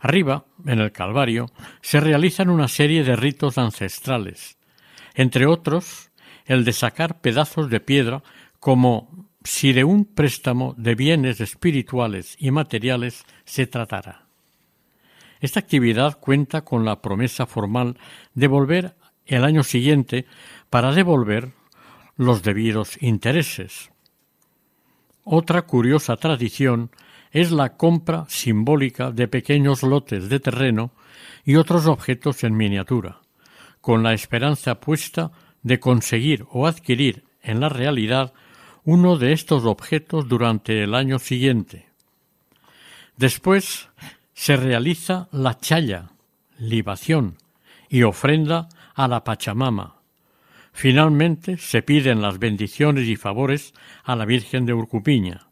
Arriba, 0.00 0.46
en 0.66 0.80
el 0.80 0.90
Calvario, 0.90 1.46
se 1.80 2.00
realizan 2.00 2.50
una 2.50 2.66
serie 2.66 3.04
de 3.04 3.14
ritos 3.14 3.56
ancestrales, 3.56 4.58
entre 5.14 5.46
otros 5.46 6.10
el 6.44 6.64
de 6.64 6.72
sacar 6.72 7.20
pedazos 7.20 7.70
de 7.70 7.80
piedra 7.80 8.22
como 8.60 9.28
si 9.44 9.72
de 9.72 9.84
un 9.84 10.04
préstamo 10.04 10.74
de 10.76 10.94
bienes 10.94 11.40
espirituales 11.40 12.36
y 12.38 12.50
materiales 12.50 13.24
se 13.44 13.66
tratara. 13.66 14.26
Esta 15.40 15.60
actividad 15.60 16.18
cuenta 16.18 16.62
con 16.62 16.84
la 16.84 17.02
promesa 17.02 17.46
formal 17.46 17.98
de 18.34 18.48
volver 18.48 18.96
el 19.26 19.44
año 19.44 19.62
siguiente 19.62 20.26
para 20.70 20.92
devolver 20.92 21.52
los 22.16 22.42
debidos 22.42 23.00
intereses. 23.02 23.90
Otra 25.24 25.62
curiosa 25.62 26.16
tradición 26.16 26.90
es 27.30 27.50
la 27.50 27.76
compra 27.76 28.24
simbólica 28.28 29.10
de 29.10 29.28
pequeños 29.28 29.82
lotes 29.82 30.28
de 30.28 30.40
terreno 30.40 30.92
y 31.44 31.56
otros 31.56 31.86
objetos 31.86 32.44
en 32.44 32.56
miniatura, 32.56 33.20
con 33.84 34.02
la 34.02 34.14
esperanza 34.14 34.80
puesta 34.80 35.30
de 35.62 35.78
conseguir 35.78 36.46
o 36.48 36.66
adquirir 36.66 37.24
en 37.42 37.60
la 37.60 37.68
realidad 37.68 38.32
uno 38.82 39.18
de 39.18 39.34
estos 39.34 39.66
objetos 39.66 40.26
durante 40.26 40.82
el 40.82 40.94
año 40.94 41.18
siguiente. 41.18 41.90
Después 43.18 43.90
se 44.32 44.56
realiza 44.56 45.28
la 45.32 45.58
chaya, 45.58 46.12
libación 46.58 47.36
y 47.90 48.04
ofrenda 48.04 48.70
a 48.94 49.06
la 49.06 49.22
Pachamama. 49.22 49.96
Finalmente 50.72 51.58
se 51.58 51.82
piden 51.82 52.22
las 52.22 52.38
bendiciones 52.38 53.06
y 53.06 53.16
favores 53.16 53.74
a 54.02 54.16
la 54.16 54.24
Virgen 54.24 54.64
de 54.64 54.72
Urcupiña. 54.72 55.48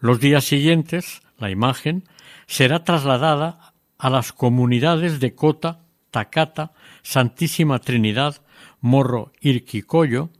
Los 0.00 0.20
días 0.20 0.44
siguientes, 0.44 1.20
la 1.36 1.50
imagen 1.50 2.04
será 2.46 2.82
trasladada 2.82 3.74
a 3.98 4.08
las 4.08 4.32
comunidades 4.32 5.20
de 5.20 5.34
Cota, 5.34 5.80
Tacata, 6.10 6.72
Santísima 7.08 7.78
Trinidad, 7.78 8.42
Morro 8.80 9.30
Irquicoyo 9.40 10.30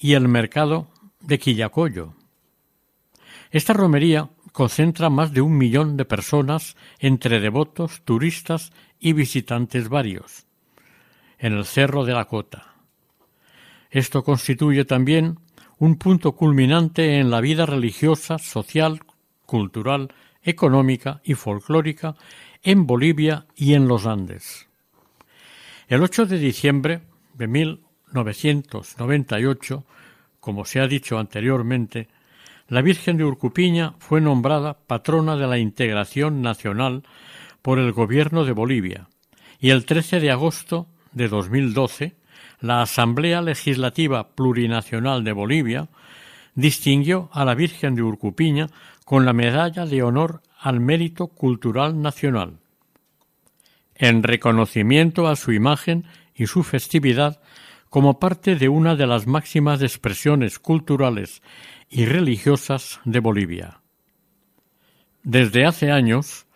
y 0.00 0.14
el 0.14 0.26
mercado 0.26 0.88
de 1.20 1.38
Quillacoyo. 1.38 2.14
Esta 3.52 3.72
romería 3.72 4.30
concentra 4.50 5.10
más 5.10 5.32
de 5.32 5.42
un 5.42 5.56
millón 5.56 5.96
de 5.96 6.04
personas 6.04 6.76
entre 6.98 7.38
devotos, 7.38 8.02
turistas 8.04 8.72
y 8.98 9.12
visitantes 9.12 9.88
varios, 9.88 10.48
en 11.38 11.52
el 11.52 11.64
Cerro 11.64 12.04
de 12.04 12.14
la 12.14 12.24
Cota. 12.24 12.74
Esto 13.90 14.24
constituye 14.24 14.84
también 14.84 15.38
un 15.78 15.98
punto 15.98 16.32
culminante 16.32 17.20
en 17.20 17.30
la 17.30 17.40
vida 17.40 17.64
religiosa, 17.64 18.38
social, 18.38 19.02
cultural, 19.46 20.12
económica 20.42 21.20
y 21.22 21.34
folclórica 21.34 22.16
en 22.60 22.88
Bolivia 22.88 23.46
y 23.54 23.74
en 23.74 23.86
los 23.86 24.06
Andes. 24.06 24.69
El 25.90 26.02
8 26.04 26.26
de 26.26 26.38
diciembre 26.38 27.00
de 27.34 27.48
1998, 27.48 29.84
como 30.38 30.64
se 30.64 30.78
ha 30.78 30.86
dicho 30.86 31.18
anteriormente, 31.18 32.06
la 32.68 32.80
Virgen 32.80 33.16
de 33.16 33.24
Urcupiña 33.24 33.94
fue 33.98 34.20
nombrada 34.20 34.78
patrona 34.86 35.34
de 35.34 35.48
la 35.48 35.58
integración 35.58 36.42
nacional 36.42 37.02
por 37.60 37.80
el 37.80 37.90
Gobierno 37.90 38.44
de 38.44 38.52
Bolivia 38.52 39.08
y 39.58 39.70
el 39.70 39.84
13 39.84 40.20
de 40.20 40.30
agosto 40.30 40.86
de 41.10 41.26
2012 41.26 42.14
la 42.60 42.82
Asamblea 42.82 43.42
Legislativa 43.42 44.28
Plurinacional 44.28 45.24
de 45.24 45.32
Bolivia 45.32 45.88
distinguió 46.54 47.30
a 47.32 47.44
la 47.44 47.56
Virgen 47.56 47.96
de 47.96 48.02
Urcupiña 48.02 48.68
con 49.04 49.26
la 49.26 49.32
Medalla 49.32 49.86
de 49.86 50.04
Honor 50.04 50.40
al 50.60 50.78
Mérito 50.78 51.26
Cultural 51.26 52.00
Nacional. 52.00 52.60
En 54.02 54.22
reconocimiento 54.22 55.28
a 55.28 55.36
su 55.36 55.52
imagen 55.52 56.06
y 56.34 56.46
su 56.46 56.62
festividad 56.62 57.42
como 57.90 58.18
parte 58.18 58.56
de 58.56 58.70
una 58.70 58.96
de 58.96 59.06
las 59.06 59.26
máximas 59.26 59.82
expresiones 59.82 60.58
culturales 60.58 61.42
y 61.90 62.06
religiosas 62.06 63.00
de 63.04 63.20
Bolivia. 63.20 63.80
Desde 65.22 65.66
hace 65.66 65.90
años, 65.90 66.46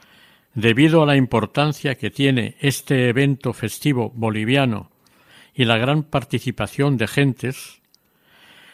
debido 0.55 1.03
a 1.03 1.07
la 1.07 1.17
importancia 1.17 1.97
que 1.97 2.11
tiene 2.11 2.57
este 2.61 3.11
evento 3.11 3.53
festivo 3.53 4.11
boliviano 4.15 4.91
y 5.53 5.67
la 5.67 5.77
gran 5.77 6.03
participación 6.03 6.97
de 6.97 7.09
gentes, 7.09 7.83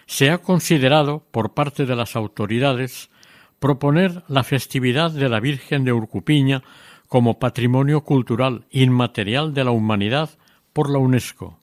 se 0.06 0.30
ha 0.30 0.38
considerado 0.38 1.26
por 1.32 1.54
parte 1.54 1.86
de 1.86 1.96
las 1.96 2.14
autoridades 2.14 3.10
proponer 3.58 4.22
la 4.28 4.44
festividad 4.44 5.10
de 5.10 5.28
la 5.28 5.40
Virgen 5.40 5.84
de 5.84 5.92
Urcupiña 5.92 6.62
como 7.10 7.40
patrimonio 7.40 8.04
cultural 8.04 8.66
inmaterial 8.70 9.52
de 9.52 9.64
la 9.64 9.72
humanidad 9.72 10.30
por 10.72 10.88
la 10.88 11.00
UNESCO. 11.00 11.58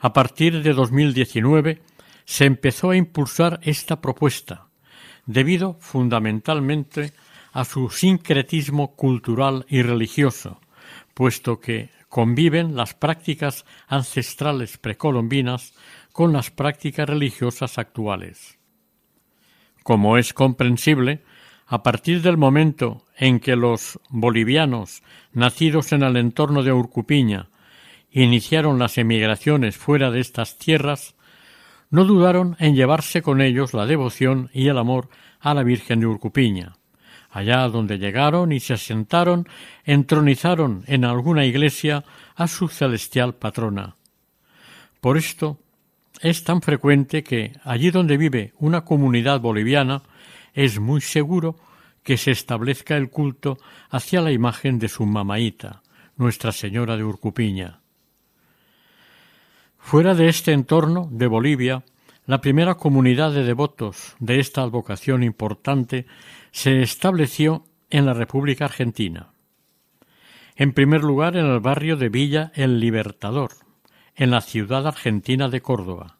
A 0.00 0.12
partir 0.12 0.64
de 0.64 0.72
2019 0.72 1.80
se 2.24 2.44
empezó 2.44 2.90
a 2.90 2.96
impulsar 2.96 3.60
esta 3.62 4.00
propuesta, 4.00 4.66
debido 5.26 5.76
fundamentalmente 5.78 7.12
a 7.52 7.64
su 7.64 7.88
sincretismo 7.88 8.96
cultural 8.96 9.64
y 9.68 9.82
religioso, 9.82 10.60
puesto 11.14 11.60
que 11.60 11.90
conviven 12.08 12.74
las 12.74 12.94
prácticas 12.94 13.64
ancestrales 13.86 14.76
precolombinas 14.76 15.72
con 16.10 16.32
las 16.32 16.50
prácticas 16.50 17.08
religiosas 17.08 17.78
actuales. 17.78 18.58
Como 19.84 20.18
es 20.18 20.34
comprensible, 20.34 21.22
a 21.66 21.82
partir 21.82 22.22
del 22.22 22.36
momento 22.36 23.04
en 23.16 23.40
que 23.40 23.56
los 23.56 23.98
bolivianos 24.08 25.02
nacidos 25.32 25.92
en 25.92 26.02
el 26.02 26.16
entorno 26.16 26.62
de 26.62 26.72
Urcupiña 26.72 27.48
iniciaron 28.10 28.78
las 28.78 28.98
emigraciones 28.98 29.76
fuera 29.76 30.10
de 30.10 30.20
estas 30.20 30.58
tierras, 30.58 31.14
no 31.90 32.04
dudaron 32.04 32.56
en 32.58 32.74
llevarse 32.74 33.20
con 33.20 33.40
ellos 33.40 33.74
la 33.74 33.86
devoción 33.86 34.48
y 34.52 34.68
el 34.68 34.78
amor 34.78 35.08
a 35.40 35.54
la 35.54 35.62
Virgen 35.62 36.00
de 36.00 36.06
Urcupiña. 36.06 36.76
Allá 37.30 37.68
donde 37.68 37.98
llegaron 37.98 38.52
y 38.52 38.60
se 38.60 38.74
asentaron, 38.74 39.46
entronizaron 39.84 40.84
en 40.86 41.04
alguna 41.04 41.44
iglesia 41.44 42.04
a 42.34 42.46
su 42.46 42.68
celestial 42.68 43.34
patrona. 43.34 43.96
Por 45.00 45.18
esto 45.18 45.58
es 46.20 46.44
tan 46.44 46.62
frecuente 46.62 47.22
que 47.22 47.52
allí 47.62 47.90
donde 47.90 48.16
vive 48.16 48.54
una 48.58 48.84
comunidad 48.84 49.40
boliviana 49.40 50.02
es 50.56 50.80
muy 50.80 51.02
seguro 51.02 51.54
que 52.02 52.16
se 52.16 52.32
establezca 52.32 52.96
el 52.96 53.10
culto 53.10 53.58
hacia 53.90 54.22
la 54.22 54.32
imagen 54.32 54.78
de 54.78 54.88
su 54.88 55.04
mamaíta, 55.04 55.82
Nuestra 56.16 56.50
Señora 56.50 56.96
de 56.96 57.04
Urcupiña. 57.04 57.80
Fuera 59.78 60.14
de 60.14 60.28
este 60.28 60.52
entorno 60.52 61.08
de 61.12 61.26
Bolivia, 61.26 61.84
la 62.24 62.40
primera 62.40 62.76
comunidad 62.76 63.32
de 63.32 63.44
devotos 63.44 64.16
de 64.18 64.40
esta 64.40 64.62
advocación 64.62 65.22
importante 65.22 66.06
se 66.50 66.80
estableció 66.80 67.66
en 67.90 68.06
la 68.06 68.14
República 68.14 68.64
Argentina. 68.64 69.28
En 70.56 70.72
primer 70.72 71.04
lugar, 71.04 71.36
en 71.36 71.44
el 71.44 71.60
barrio 71.60 71.98
de 71.98 72.08
Villa 72.08 72.50
El 72.54 72.80
Libertador, 72.80 73.52
en 74.14 74.30
la 74.30 74.40
ciudad 74.40 74.86
argentina 74.86 75.50
de 75.50 75.60
Córdoba. 75.60 76.16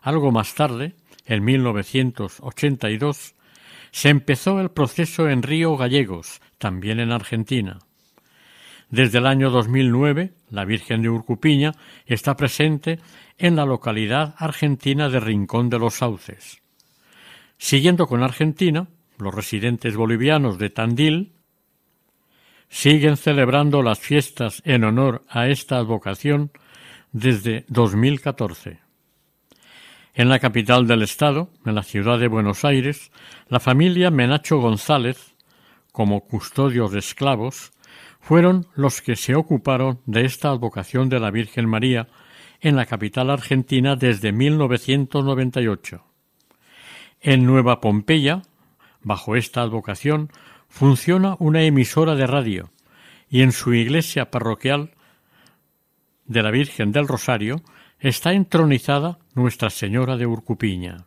Algo 0.00 0.32
más 0.32 0.54
tarde, 0.54 0.94
en 1.26 1.44
1982, 1.44 3.34
se 3.90 4.08
empezó 4.08 4.60
el 4.60 4.70
proceso 4.70 5.28
en 5.28 5.42
Río 5.42 5.76
Gallegos, 5.76 6.40
también 6.58 7.00
en 7.00 7.12
Argentina. 7.12 7.78
Desde 8.90 9.18
el 9.18 9.26
año 9.26 9.50
2009, 9.50 10.32
la 10.50 10.64
Virgen 10.64 11.02
de 11.02 11.08
Urcupiña 11.08 11.72
está 12.06 12.36
presente 12.36 12.98
en 13.38 13.56
la 13.56 13.64
localidad 13.64 14.34
argentina 14.38 15.08
de 15.08 15.20
Rincón 15.20 15.70
de 15.70 15.78
los 15.78 15.94
Sauces. 15.94 16.60
Siguiendo 17.56 18.06
con 18.06 18.22
Argentina, 18.22 18.88
los 19.18 19.34
residentes 19.34 19.94
bolivianos 19.94 20.58
de 20.58 20.70
Tandil 20.70 21.32
siguen 22.68 23.16
celebrando 23.16 23.82
las 23.82 23.98
fiestas 23.98 24.62
en 24.64 24.84
honor 24.84 25.22
a 25.28 25.48
esta 25.48 25.76
advocación 25.76 26.50
desde 27.12 27.64
2014. 27.68 28.89
En 30.14 30.28
la 30.28 30.40
capital 30.40 30.86
del 30.88 31.02
estado, 31.02 31.50
en 31.64 31.76
la 31.76 31.84
ciudad 31.84 32.18
de 32.18 32.26
Buenos 32.26 32.64
Aires, 32.64 33.12
la 33.48 33.60
familia 33.60 34.10
Menacho 34.10 34.58
González, 34.58 35.36
como 35.92 36.22
custodios 36.22 36.90
de 36.90 36.98
esclavos, 36.98 37.72
fueron 38.20 38.66
los 38.74 39.02
que 39.02 39.14
se 39.14 39.36
ocuparon 39.36 40.00
de 40.06 40.24
esta 40.24 40.50
advocación 40.50 41.08
de 41.08 41.20
la 41.20 41.30
Virgen 41.30 41.68
María 41.68 42.08
en 42.60 42.76
la 42.76 42.86
capital 42.86 43.30
argentina 43.30 43.94
desde 43.94 44.32
1998. 44.32 46.04
En 47.20 47.46
Nueva 47.46 47.80
Pompeya, 47.80 48.42
bajo 49.02 49.36
esta 49.36 49.62
advocación, 49.62 50.30
funciona 50.68 51.36
una 51.38 51.62
emisora 51.62 52.16
de 52.16 52.26
radio 52.26 52.70
y 53.28 53.42
en 53.42 53.52
su 53.52 53.74
iglesia 53.74 54.30
parroquial 54.30 54.90
de 56.26 56.42
la 56.42 56.50
Virgen 56.50 56.92
del 56.92 57.06
Rosario 57.06 57.62
está 58.00 58.32
entronizada 58.32 59.18
Nuestra 59.34 59.70
Señora 59.70 60.16
de 60.16 60.26
Urcupiña. 60.26 61.06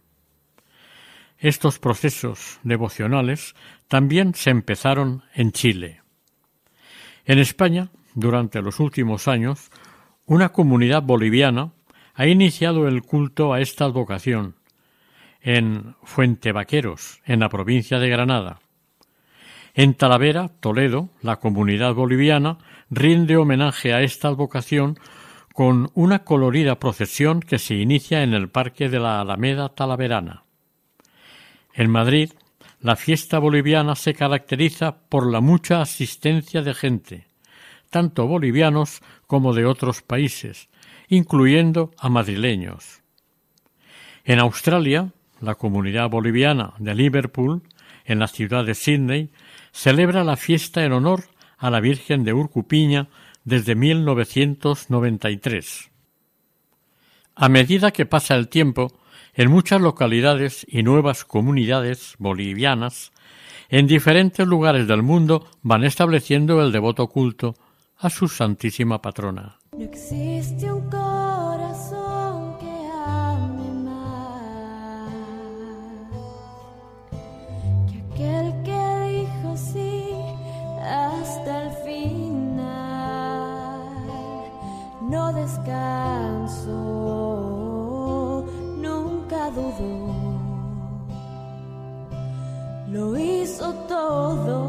Estos 1.39 1.79
procesos 1.79 2.59
devocionales 2.63 3.55
también 3.87 4.33
se 4.35 4.51
empezaron 4.51 5.23
en 5.33 5.51
Chile. 5.51 6.01
En 7.25 7.39
España, 7.39 7.89
durante 8.13 8.61
los 8.61 8.79
últimos 8.79 9.27
años, 9.27 9.69
una 10.25 10.49
comunidad 10.49 11.01
boliviana 11.01 11.73
ha 12.13 12.27
iniciado 12.27 12.87
el 12.87 13.01
culto 13.01 13.53
a 13.53 13.59
esta 13.59 13.85
advocación 13.85 14.55
en 15.41 15.95
Fuente 16.03 16.51
Vaqueros, 16.51 17.19
en 17.25 17.41
la 17.41 17.49
provincia 17.49 17.99
de 17.99 18.09
Granada. 18.09 18.59
En 19.73 19.95
Talavera, 19.95 20.49
Toledo, 20.59 21.09
la 21.21 21.37
comunidad 21.37 21.93
boliviana 21.95 22.59
rinde 22.89 23.35
homenaje 23.35 23.93
a 23.93 24.01
esta 24.01 24.27
advocación 24.27 24.97
con 25.53 25.91
una 25.93 26.23
colorida 26.23 26.79
procesión 26.79 27.39
que 27.39 27.59
se 27.59 27.75
inicia 27.75 28.23
en 28.23 28.33
el 28.33 28.49
Parque 28.49 28.89
de 28.89 28.99
la 28.99 29.21
Alameda 29.21 29.69
Talaverana. 29.69 30.43
En 31.75 31.91
Madrid, 31.91 32.31
la 32.81 32.95
fiesta 32.95 33.37
boliviana 33.39 33.95
se 33.95 34.15
caracteriza 34.15 34.97
por 35.07 35.31
la 35.31 35.41
mucha 35.41 35.81
asistencia 35.81 36.63
de 36.63 36.73
gente, 36.73 37.27
tanto 37.91 38.27
bolivianos 38.27 39.01
como 39.27 39.53
de 39.53 39.65
otros 39.65 40.01
países, 40.01 40.69
incluyendo 41.07 41.91
a 41.99 42.09
madrileños. 42.09 43.01
En 44.25 44.39
Australia, 44.39 45.11
la 45.39 45.55
comunidad 45.55 46.09
boliviana 46.09 46.73
de 46.79 46.95
Liverpool, 46.95 47.61
en 48.05 48.19
la 48.19 48.27
ciudad 48.27 48.65
de 48.65 48.73
Sydney, 48.73 49.29
celebra 49.71 50.23
la 50.23 50.35
fiesta 50.35 50.83
en 50.83 50.93
honor 50.93 51.25
a 51.57 51.69
la 51.69 51.79
Virgen 51.79 52.23
de 52.23 52.33
Urcupiña 52.33 53.07
desde 53.43 53.75
1993. 53.75 55.91
A 57.35 57.49
medida 57.49 57.91
que 57.91 58.05
pasa 58.05 58.35
el 58.35 58.47
tiempo, 58.47 58.93
en 59.33 59.49
muchas 59.49 59.81
localidades 59.81 60.65
y 60.69 60.83
nuevas 60.83 61.25
comunidades 61.25 62.15
bolivianas, 62.19 63.11
en 63.69 63.87
diferentes 63.87 64.45
lugares 64.45 64.87
del 64.87 65.01
mundo 65.01 65.47
van 65.61 65.83
estableciendo 65.83 66.61
el 66.61 66.71
devoto 66.71 67.07
culto 67.07 67.55
a 67.97 68.09
su 68.09 68.27
Santísima 68.27 69.01
Patrona. 69.01 69.57
No 85.09 85.33
descanso, 85.33 86.71
nunca 88.77 89.49
dudó. 89.51 90.13
Lo 92.87 93.17
hizo 93.17 93.73
todo 93.87 94.62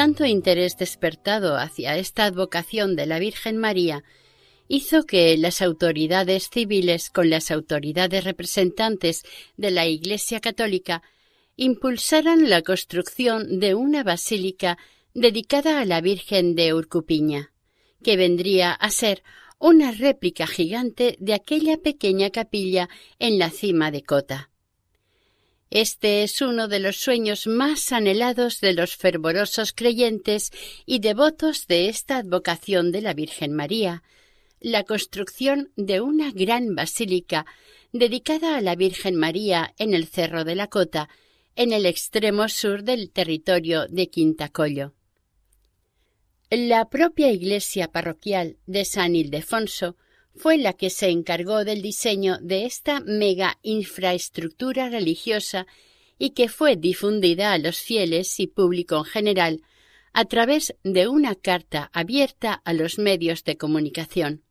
Tanto 0.00 0.24
interés 0.24 0.78
despertado 0.78 1.58
hacia 1.58 1.98
esta 1.98 2.24
advocación 2.24 2.96
de 2.96 3.04
la 3.04 3.18
Virgen 3.18 3.58
María 3.58 4.02
hizo 4.66 5.04
que 5.04 5.36
las 5.36 5.60
autoridades 5.60 6.48
civiles 6.48 7.10
con 7.10 7.28
las 7.28 7.50
autoridades 7.50 8.24
representantes 8.24 9.24
de 9.58 9.70
la 9.70 9.86
Iglesia 9.86 10.40
Católica 10.40 11.02
impulsaran 11.56 12.48
la 12.48 12.62
construcción 12.62 13.60
de 13.60 13.74
una 13.74 14.02
basílica 14.02 14.78
dedicada 15.12 15.80
a 15.80 15.84
la 15.84 16.00
Virgen 16.00 16.54
de 16.54 16.72
Urcupiña, 16.72 17.52
que 18.02 18.16
vendría 18.16 18.72
a 18.72 18.88
ser 18.88 19.22
una 19.58 19.92
réplica 19.92 20.46
gigante 20.46 21.18
de 21.20 21.34
aquella 21.34 21.76
pequeña 21.76 22.30
capilla 22.30 22.88
en 23.18 23.38
la 23.38 23.50
cima 23.50 23.90
de 23.90 24.02
Cota. 24.02 24.49
Este 25.70 26.24
es 26.24 26.40
uno 26.42 26.66
de 26.66 26.80
los 26.80 26.96
sueños 26.96 27.46
más 27.46 27.92
anhelados 27.92 28.60
de 28.60 28.72
los 28.72 28.96
fervorosos 28.96 29.72
creyentes 29.72 30.50
y 30.84 30.98
devotos 30.98 31.68
de 31.68 31.88
esta 31.88 32.16
advocación 32.16 32.90
de 32.90 33.02
la 33.02 33.14
Virgen 33.14 33.52
María, 33.52 34.02
la 34.58 34.82
construcción 34.82 35.70
de 35.76 36.00
una 36.00 36.32
gran 36.32 36.74
basílica 36.74 37.46
dedicada 37.92 38.56
a 38.56 38.60
la 38.60 38.74
Virgen 38.74 39.14
María 39.14 39.72
en 39.78 39.94
el 39.94 40.08
Cerro 40.08 40.42
de 40.42 40.56
la 40.56 40.66
Cota, 40.66 41.08
en 41.54 41.72
el 41.72 41.86
extremo 41.86 42.48
sur 42.48 42.82
del 42.82 43.12
territorio 43.12 43.86
de 43.86 44.10
Quintacollo. 44.10 44.94
La 46.50 46.90
propia 46.90 47.30
iglesia 47.30 47.92
parroquial 47.92 48.56
de 48.66 48.84
San 48.84 49.14
Ildefonso 49.14 49.96
fue 50.36 50.58
la 50.58 50.72
que 50.72 50.90
se 50.90 51.08
encargó 51.08 51.64
del 51.64 51.82
diseño 51.82 52.38
de 52.40 52.64
esta 52.64 53.00
mega 53.00 53.58
infraestructura 53.62 54.88
religiosa 54.88 55.66
y 56.18 56.30
que 56.30 56.48
fue 56.48 56.76
difundida 56.76 57.52
a 57.52 57.58
los 57.58 57.78
fieles 57.78 58.38
y 58.40 58.46
público 58.46 58.98
en 58.98 59.04
general 59.04 59.62
a 60.12 60.24
través 60.24 60.74
de 60.82 61.08
una 61.08 61.34
carta 61.34 61.90
abierta 61.92 62.52
a 62.52 62.72
los 62.72 62.98
medios 62.98 63.44
de 63.44 63.56
comunicación. 63.56 64.42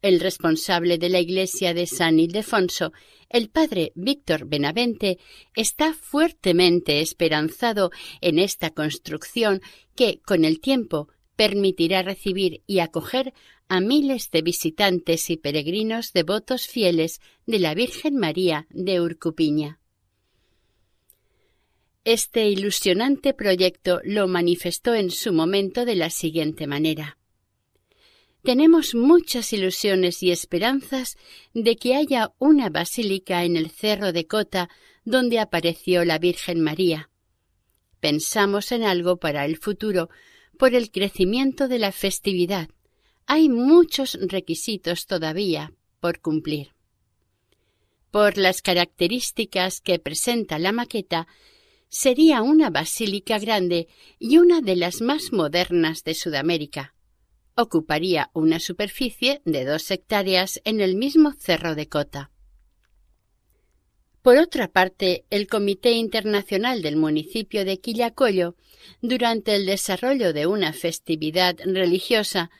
El 0.00 0.20
responsable 0.20 0.98
de 0.98 1.08
la 1.08 1.20
iglesia 1.20 1.72
de 1.72 1.86
San 1.86 2.20
Ildefonso, 2.20 2.92
el 3.30 3.48
padre 3.48 3.92
Víctor 3.94 4.46
Benavente, 4.46 5.18
está 5.54 5.94
fuertemente 5.94 7.00
esperanzado 7.00 7.90
en 8.20 8.38
esta 8.38 8.70
construcción 8.70 9.62
que, 9.96 10.20
con 10.20 10.44
el 10.44 10.60
tiempo, 10.60 11.08
permitirá 11.36 12.02
recibir 12.02 12.62
y 12.66 12.78
acoger 12.78 13.34
a 13.68 13.80
miles 13.80 14.30
de 14.30 14.42
visitantes 14.42 15.30
y 15.30 15.36
peregrinos 15.36 16.12
devotos 16.12 16.66
fieles 16.66 17.20
de 17.46 17.58
la 17.58 17.74
Virgen 17.74 18.16
María 18.16 18.66
de 18.70 19.00
Urcupiña. 19.00 19.80
Este 22.04 22.48
ilusionante 22.50 23.32
proyecto 23.32 24.00
lo 24.04 24.28
manifestó 24.28 24.94
en 24.94 25.10
su 25.10 25.32
momento 25.32 25.86
de 25.86 25.94
la 25.94 26.10
siguiente 26.10 26.66
manera. 26.66 27.16
Tenemos 28.42 28.94
muchas 28.94 29.54
ilusiones 29.54 30.22
y 30.22 30.30
esperanzas 30.30 31.16
de 31.54 31.76
que 31.76 31.94
haya 31.94 32.34
una 32.38 32.68
basílica 32.68 33.44
en 33.44 33.56
el 33.56 33.70
cerro 33.70 34.12
de 34.12 34.26
Cota 34.26 34.68
donde 35.06 35.38
apareció 35.38 36.04
la 36.04 36.18
Virgen 36.18 36.60
María. 36.60 37.08
Pensamos 38.00 38.70
en 38.70 38.82
algo 38.82 39.16
para 39.16 39.46
el 39.46 39.56
futuro 39.56 40.10
por 40.54 40.74
el 40.74 40.90
crecimiento 40.90 41.68
de 41.68 41.78
la 41.78 41.92
festividad. 41.92 42.68
Hay 43.26 43.48
muchos 43.48 44.18
requisitos 44.20 45.06
todavía 45.06 45.72
por 46.00 46.20
cumplir. 46.20 46.74
Por 48.10 48.38
las 48.38 48.62
características 48.62 49.80
que 49.80 49.98
presenta 49.98 50.58
la 50.58 50.72
maqueta, 50.72 51.26
sería 51.88 52.42
una 52.42 52.70
basílica 52.70 53.38
grande 53.38 53.88
y 54.18 54.38
una 54.38 54.60
de 54.60 54.76
las 54.76 55.00
más 55.00 55.32
modernas 55.32 56.04
de 56.04 56.14
Sudamérica 56.14 56.94
ocuparía 57.56 58.30
una 58.32 58.58
superficie 58.58 59.40
de 59.44 59.64
dos 59.64 59.90
hectáreas 59.90 60.60
en 60.64 60.80
el 60.80 60.96
mismo 60.96 61.32
cerro 61.38 61.74
de 61.74 61.88
Cota. 61.88 62.30
Por 64.24 64.38
otra 64.38 64.68
parte, 64.68 65.26
el 65.28 65.46
Comité 65.46 65.90
Internacional 65.90 66.80
del 66.80 66.96
municipio 66.96 67.66
de 67.66 67.78
Quillacollo, 67.78 68.56
durante 69.02 69.54
el 69.54 69.66
desarrollo 69.66 70.32
de 70.32 70.46
una 70.46 70.72
festividad 70.72 71.56
religiosa, 71.62 72.50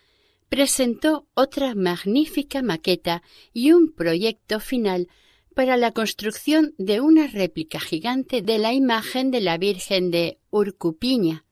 presentó 0.50 1.26
otra 1.32 1.74
magnífica 1.74 2.60
maqueta 2.60 3.22
y 3.54 3.72
un 3.72 3.94
proyecto 3.94 4.60
final 4.60 5.08
para 5.54 5.78
la 5.78 5.92
construcción 5.92 6.74
de 6.76 7.00
una 7.00 7.28
réplica 7.28 7.80
gigante 7.80 8.42
de 8.42 8.58
la 8.58 8.74
imagen 8.74 9.30
de 9.30 9.40
la 9.40 9.56
Virgen 9.56 10.10
de 10.10 10.36
Urcupiña, 10.50 11.46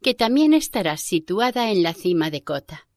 que 0.00 0.14
también 0.14 0.54
estará 0.54 0.96
situada 0.96 1.70
en 1.70 1.82
la 1.82 1.92
cima 1.92 2.30
de 2.30 2.42
Cota. 2.42 2.88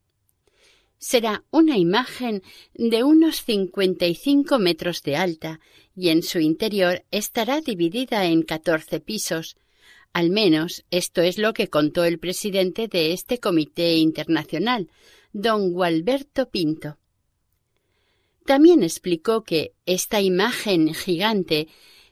Será 1.06 1.44
una 1.52 1.78
imagen 1.78 2.44
de 2.76 3.04
unos 3.04 3.44
55 3.44 4.58
metros 4.58 5.04
de 5.04 5.18
alta 5.18 5.60
y 5.98 6.08
en 6.08 6.24
su 6.24 6.40
interior 6.40 7.04
estará 7.12 7.60
dividida 7.60 8.24
en 8.24 8.42
14 8.42 9.02
pisos. 9.02 9.58
Al 10.14 10.30
menos 10.30 10.86
esto 10.92 11.22
es 11.22 11.38
lo 11.38 11.54
que 11.54 11.68
contó 11.68 12.06
el 12.06 12.20
presidente 12.20 12.88
de 12.88 13.12
este 13.12 13.40
comité 13.40 13.98
internacional, 13.98 14.88
don 15.34 15.74
Gualberto 15.74 16.50
Pinto. 16.50 16.98
También 18.46 18.82
explicó 18.82 19.44
que 19.44 19.74
esta 19.86 20.22
imagen 20.22 20.94
gigante 20.94 21.68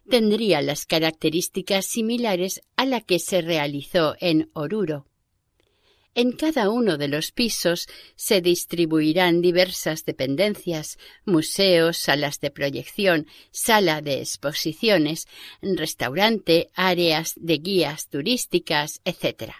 tendría 0.09 0.61
las 0.61 0.85
características 0.85 1.85
similares 1.85 2.59
a 2.75 2.83
la 2.83 2.99
que 2.99 3.19
se 3.19 3.41
realizó 3.41 4.17
en 4.19 4.49
Oruro. 4.51 5.05
En 6.13 6.33
cada 6.33 6.69
uno 6.69 6.97
de 6.97 7.07
los 7.07 7.31
pisos 7.31 7.87
se 8.15 8.41
distribuirán 8.41 9.41
diversas 9.41 10.03
dependencias, 10.03 10.97
museos, 11.23 11.97
salas 11.99 12.41
de 12.41 12.51
proyección, 12.51 13.27
sala 13.51 14.01
de 14.01 14.19
exposiciones, 14.19 15.27
restaurante, 15.61 16.69
áreas 16.73 17.33
de 17.37 17.59
guías 17.59 18.09
turísticas, 18.09 18.99
etc. 19.05 19.53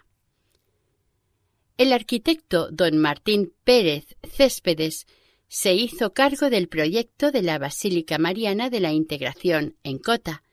El 1.77 1.93
arquitecto 1.93 2.69
don 2.69 2.97
Martín 2.97 3.53
Pérez 3.63 4.17
Céspedes 4.21 5.07
se 5.47 5.73
hizo 5.73 6.13
cargo 6.13 6.49
del 6.49 6.67
proyecto 6.67 7.31
de 7.31 7.43
la 7.43 7.59
Basílica 7.59 8.17
Mariana 8.17 8.69
de 8.69 8.81
la 8.81 8.91
Integración 8.91 9.77
en 9.83 9.99
Cota. 9.99 10.43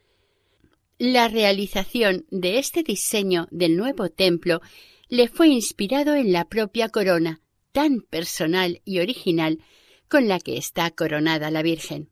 La 0.96 1.28
realización 1.28 2.24
de 2.30 2.58
este 2.58 2.82
diseño 2.82 3.48
del 3.50 3.76
nuevo 3.76 4.10
templo 4.10 4.60
le 5.08 5.28
fue 5.28 5.48
inspirado 5.48 6.14
en 6.14 6.32
la 6.32 6.44
propia 6.46 6.88
corona, 6.88 7.40
tan 7.72 8.00
personal 8.00 8.82
y 8.84 9.00
original, 9.00 9.58
con 10.08 10.28
la 10.28 10.38
que 10.38 10.56
está 10.56 10.90
coronada 10.90 11.50
la 11.50 11.62
Virgen. 11.62 12.10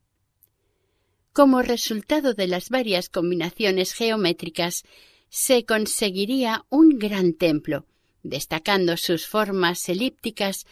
Como 1.33 1.63
resultado 1.63 2.33
de 2.35 2.47
las 2.47 2.71
varias 2.71 3.09
combinaciones 3.09 3.93
geométricas, 3.93 4.85
se 5.29 5.65
conseguiría 5.65 6.65
un 6.71 6.99
gran 6.99 7.35
templo, 7.35 7.87
destacando 8.23 8.97
sus 8.97 9.27
formas 9.27 9.89
elípticas 9.89 10.67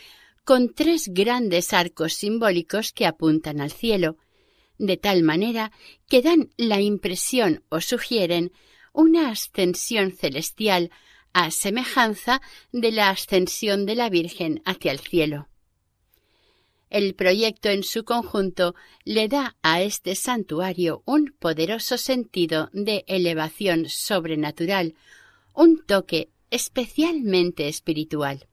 con 0.44 0.72
tres 0.72 1.08
grandes 1.12 1.72
arcos 1.72 2.14
simbólicos 2.14 2.92
que 2.92 3.06
apuntan 3.06 3.60
al 3.60 3.72
cielo, 3.72 4.16
de 4.78 4.96
tal 4.96 5.22
manera 5.22 5.72
que 6.08 6.22
dan 6.22 6.50
la 6.56 6.80
impresión 6.80 7.62
o 7.68 7.80
sugieren 7.80 8.52
una 8.92 9.30
ascensión 9.30 10.12
celestial 10.12 10.90
a 11.34 11.50
semejanza 11.50 12.40
de 12.72 12.92
la 12.92 13.10
ascensión 13.10 13.84
de 13.84 13.96
la 13.96 14.08
Virgen 14.08 14.62
hacia 14.64 14.92
el 14.92 15.00
cielo. 15.00 15.48
El 16.88 17.14
proyecto 17.14 17.70
en 17.70 17.82
su 17.82 18.04
conjunto 18.04 18.76
le 19.04 19.28
da 19.28 19.56
a 19.62 19.82
este 19.82 20.14
santuario 20.14 21.02
un 21.04 21.34
poderoso 21.38 21.98
sentido 21.98 22.70
de 22.72 23.04
elevación 23.08 23.88
sobrenatural, 23.88 24.94
un 25.52 25.84
toque 25.84 26.30
especialmente 26.50 27.66
espiritual. 27.66 28.46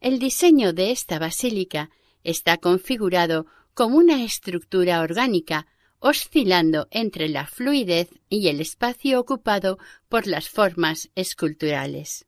El 0.00 0.18
diseño 0.18 0.74
de 0.74 0.90
esta 0.90 1.18
basílica 1.18 1.88
está 2.24 2.58
configurado 2.58 3.46
como 3.72 3.96
una 3.96 4.22
estructura 4.22 5.00
orgánica, 5.00 5.66
oscilando 5.98 6.88
entre 6.90 7.28
la 7.28 7.46
fluidez 7.46 8.08
y 8.28 8.48
el 8.48 8.60
espacio 8.60 9.20
ocupado 9.20 9.78
por 10.08 10.26
las 10.26 10.48
formas 10.48 11.10
esculturales. 11.14 12.26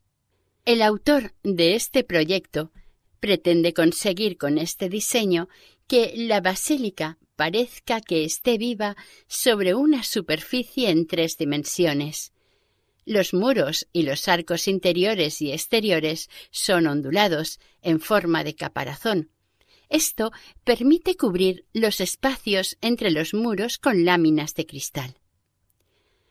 El 0.65 0.83
autor 0.83 1.35
de 1.43 1.75
este 1.75 2.05
proyecto 2.05 2.73
pretende 3.21 3.73
conseguir 3.73 4.37
con 4.37 4.59
este 4.59 4.89
diseño 4.89 5.49
que 5.87 6.13
la 6.17 6.41
basílica 6.41 7.19
parezca 7.37 8.01
que 8.01 8.25
esté 8.25 8.59
viva 8.59 8.97
sobre 9.27 9.75
una 9.75 10.03
superficie 10.03 10.91
en 10.91 11.07
tres 11.07 11.39
dimensiones, 11.39 12.33
los 13.09 13.33
muros 13.33 13.89
y 13.91 14.03
los 14.03 14.29
arcos 14.29 14.69
interiores 14.69 15.41
y 15.41 15.51
exteriores 15.51 16.29
son 16.51 16.87
ondulados 16.87 17.59
en 17.81 18.01
forma 18.01 18.45
de 18.45 18.55
caparazón. 18.55 19.31
Esto 19.89 20.33
permite 20.65 21.17
cubrir 21.17 21.65
los 21.73 22.01
espacios 22.01 22.77
entre 22.81 23.11
los 23.11 23.35
muros 23.35 23.79
con 23.79 24.05
láminas 24.05 24.55
de 24.55 24.67
cristal. 24.67 25.17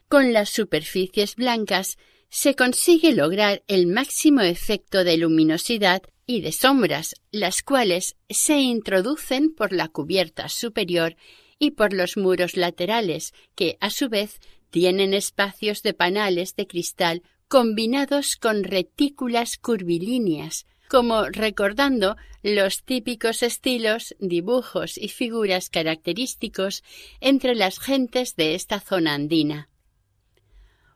Con 0.08 0.32
las 0.32 0.50
superficies 0.50 1.36
blancas 1.36 1.98
se 2.30 2.56
consigue 2.56 3.14
lograr 3.14 3.64
el 3.68 3.88
máximo 3.88 4.42
efecto 4.42 5.04
de 5.04 5.18
luminosidad 5.18 6.02
y 6.26 6.42
de 6.42 6.52
sombras, 6.52 7.16
las 7.32 7.64
cuales 7.64 8.16
se 8.30 8.60
introducen 8.60 9.54
por 9.54 9.72
la 9.72 9.88
cubierta 9.88 10.50
superior 10.50 11.16
y 11.58 11.72
por 11.72 11.94
los 11.94 12.18
muros 12.18 12.58
laterales, 12.58 13.34
que 13.56 13.78
a 13.80 13.90
su 13.90 14.10
vez 14.10 14.40
tienen 14.70 15.14
espacios 15.14 15.82
de 15.82 15.94
panales 15.94 16.56
de 16.56 16.68
cristal 16.68 17.24
combinados 17.48 18.36
con 18.36 18.64
retículas 18.64 19.58
curvilíneas, 19.58 20.66
como 20.90 21.26
recordando 21.26 22.18
los 22.44 22.84
típicos 22.84 23.44
estilos, 23.44 24.16
dibujos 24.20 24.98
y 24.98 25.10
figuras 25.10 25.70
característicos 25.70 26.84
entre 27.20 27.56
las 27.56 27.80
gentes 27.80 28.36
de 28.36 28.56
esta 28.56 28.80
zona 28.80 29.14
andina. 29.14 29.70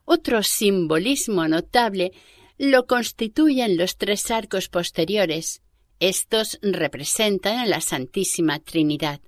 Otro 0.05 0.43
simbolismo 0.43 1.47
notable 1.47 2.11
lo 2.57 2.85
constituyen 2.85 3.77
los 3.77 3.97
tres 3.97 4.29
arcos 4.29 4.69
posteriores. 4.69 5.61
Estos 5.99 6.59
representan 6.61 7.57
a 7.57 7.65
la 7.65 7.81
Santísima 7.81 8.59
Trinidad. 8.59 9.21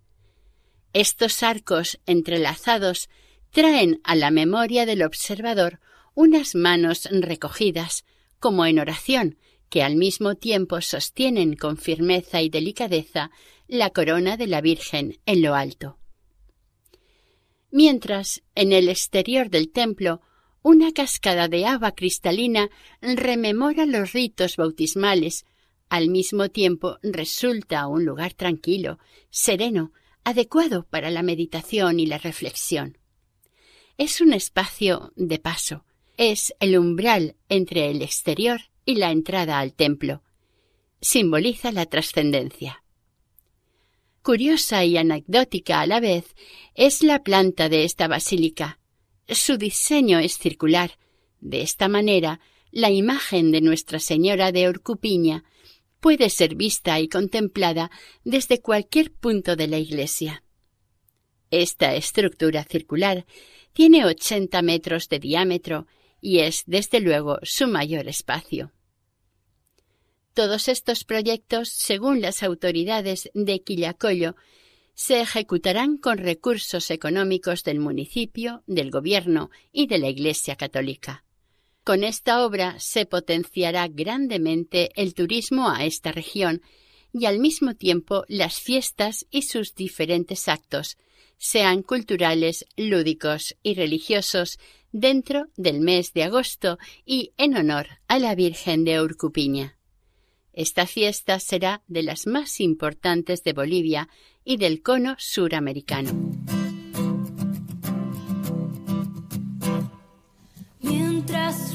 Estos 0.93 1.41
arcos 1.41 1.99
entrelazados 2.05 3.09
traen 3.51 4.01
a 4.03 4.15
la 4.15 4.31
memoria 4.31 4.85
del 4.85 5.03
observador 5.03 5.79
unas 6.15 6.55
manos 6.55 7.07
recogidas, 7.11 8.05
como 8.39 8.65
en 8.65 8.79
oración, 8.79 9.37
que 9.73 9.81
al 9.81 9.95
mismo 9.95 10.35
tiempo 10.35 10.81
sostienen 10.81 11.55
con 11.55 11.77
firmeza 11.77 12.43
y 12.43 12.49
delicadeza 12.49 13.31
la 13.67 13.89
corona 13.89 14.37
de 14.37 14.45
la 14.45 14.61
Virgen 14.61 15.17
en 15.25 15.41
lo 15.41 15.55
alto. 15.55 15.97
Mientras, 17.71 18.43
en 18.53 18.71
el 18.71 18.87
exterior 18.87 19.49
del 19.49 19.71
templo, 19.71 20.21
una 20.61 20.91
cascada 20.91 21.47
de 21.47 21.65
agua 21.65 21.93
cristalina 21.93 22.69
rememora 23.01 23.87
los 23.87 24.13
ritos 24.13 24.57
bautismales, 24.57 25.43
al 25.89 26.09
mismo 26.09 26.49
tiempo 26.49 26.99
resulta 27.01 27.87
un 27.87 28.05
lugar 28.05 28.35
tranquilo, 28.35 28.99
sereno, 29.31 29.91
adecuado 30.23 30.85
para 30.87 31.09
la 31.09 31.23
meditación 31.23 31.99
y 31.99 32.05
la 32.05 32.19
reflexión 32.19 32.99
es 33.97 34.21
un 34.21 34.33
espacio 34.33 35.13
de 35.15 35.39
paso, 35.39 35.85
es 36.17 36.53
el 36.59 36.77
umbral 36.77 37.35
entre 37.49 37.89
el 37.89 38.01
exterior 38.01 38.61
y 38.85 38.95
la 38.95 39.11
entrada 39.11 39.59
al 39.59 39.73
templo. 39.73 40.23
Simboliza 41.01 41.71
la 41.71 41.85
trascendencia. 41.85 42.83
Curiosa 44.21 44.85
y 44.85 44.97
anecdótica 44.97 45.81
a 45.81 45.87
la 45.87 45.99
vez 45.99 46.35
es 46.75 47.03
la 47.03 47.23
planta 47.23 47.67
de 47.67 47.83
esta 47.83 48.07
basílica. 48.07 48.79
Su 49.27 49.57
diseño 49.57 50.19
es 50.19 50.37
circular. 50.37 50.97
De 51.41 51.61
esta 51.61 51.89
manera, 51.89 52.39
la 52.71 52.89
imagen 52.89 53.51
de 53.51 53.61
Nuestra 53.61 53.99
Señora 53.99 54.51
de 54.51 54.67
Orcupiña 54.67 55.43
puede 55.99 56.29
ser 56.29 56.55
vista 56.55 56.99
y 56.99 57.07
contemplada 57.07 57.91
desde 58.23 58.61
cualquier 58.61 59.11
punto 59.11 59.55
de 59.55 59.67
la 59.67 59.77
iglesia. 59.77 60.43
Esta 61.51 61.93
estructura 61.93 62.63
circular 62.63 63.25
tiene 63.73 64.05
80 64.05 64.61
metros 64.61 65.07
de 65.07 65.19
diámetro 65.19 65.85
y 66.23 66.39
es, 66.39 66.63
desde 66.65 67.01
luego, 67.01 67.37
su 67.43 67.67
mayor 67.67 68.07
espacio. 68.07 68.71
Todos 70.33 70.69
estos 70.69 71.03
proyectos, 71.03 71.67
según 71.67 72.21
las 72.21 72.43
autoridades 72.43 73.29
de 73.33 73.61
Quillacollo, 73.61 74.37
se 74.93 75.19
ejecutarán 75.19 75.97
con 75.97 76.17
recursos 76.17 76.89
económicos 76.91 77.63
del 77.65 77.79
municipio, 77.81 78.63
del 78.67 78.89
gobierno 78.89 79.51
y 79.73 79.87
de 79.87 79.97
la 79.97 80.07
Iglesia 80.07 80.55
católica. 80.55 81.25
Con 81.83 82.05
esta 82.05 82.45
obra 82.45 82.79
se 82.79 83.05
potenciará 83.05 83.89
grandemente 83.89 84.91
el 84.95 85.13
turismo 85.13 85.69
a 85.69 85.83
esta 85.83 86.13
región 86.13 86.61
y 87.11 87.25
al 87.25 87.39
mismo 87.39 87.75
tiempo 87.75 88.23
las 88.29 88.61
fiestas 88.61 89.25
y 89.29 89.41
sus 89.41 89.75
diferentes 89.75 90.47
actos, 90.47 90.97
sean 91.37 91.83
culturales, 91.83 92.65
lúdicos 92.77 93.57
y 93.61 93.73
religiosos, 93.73 94.57
dentro 94.93 95.47
del 95.57 95.81
mes 95.81 96.13
de 96.13 96.23
agosto 96.23 96.77
y 97.05 97.33
en 97.37 97.57
honor 97.57 97.87
a 98.07 98.19
la 98.19 98.33
Virgen 98.35 98.85
de 98.85 99.01
Urcupiña. 99.01 99.77
Esta 100.53 100.85
fiesta 100.85 101.39
será 101.39 101.81
de 101.87 102.03
las 102.03 102.27
más 102.27 102.61
importantes 102.61 103.43
de 103.43 103.51
Bolivia 103.53 104.07
y 104.45 104.57
del 104.57 104.81
cono 104.81 105.15
suramericano. 105.17 106.11
Mientras 110.79 111.73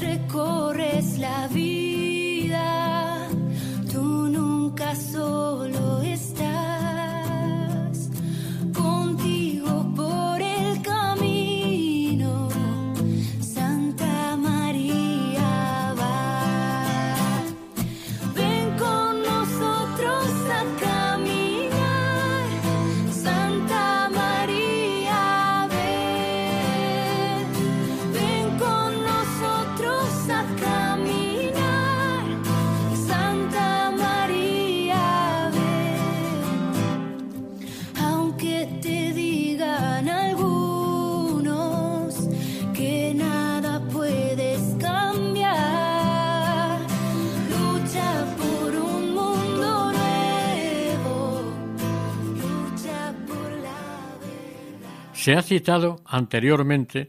Se 55.29 55.35
ha 55.35 55.43
citado 55.43 56.01
anteriormente 56.05 57.07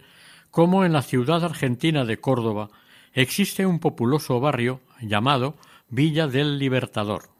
cómo 0.51 0.85
en 0.85 0.93
la 0.93 1.01
ciudad 1.01 1.43
argentina 1.43 2.05
de 2.05 2.21
Córdoba 2.21 2.68
existe 3.14 3.64
un 3.64 3.79
populoso 3.79 4.39
barrio 4.41 4.83
llamado 5.01 5.57
Villa 5.89 6.27
del 6.27 6.59
Libertador. 6.59 7.31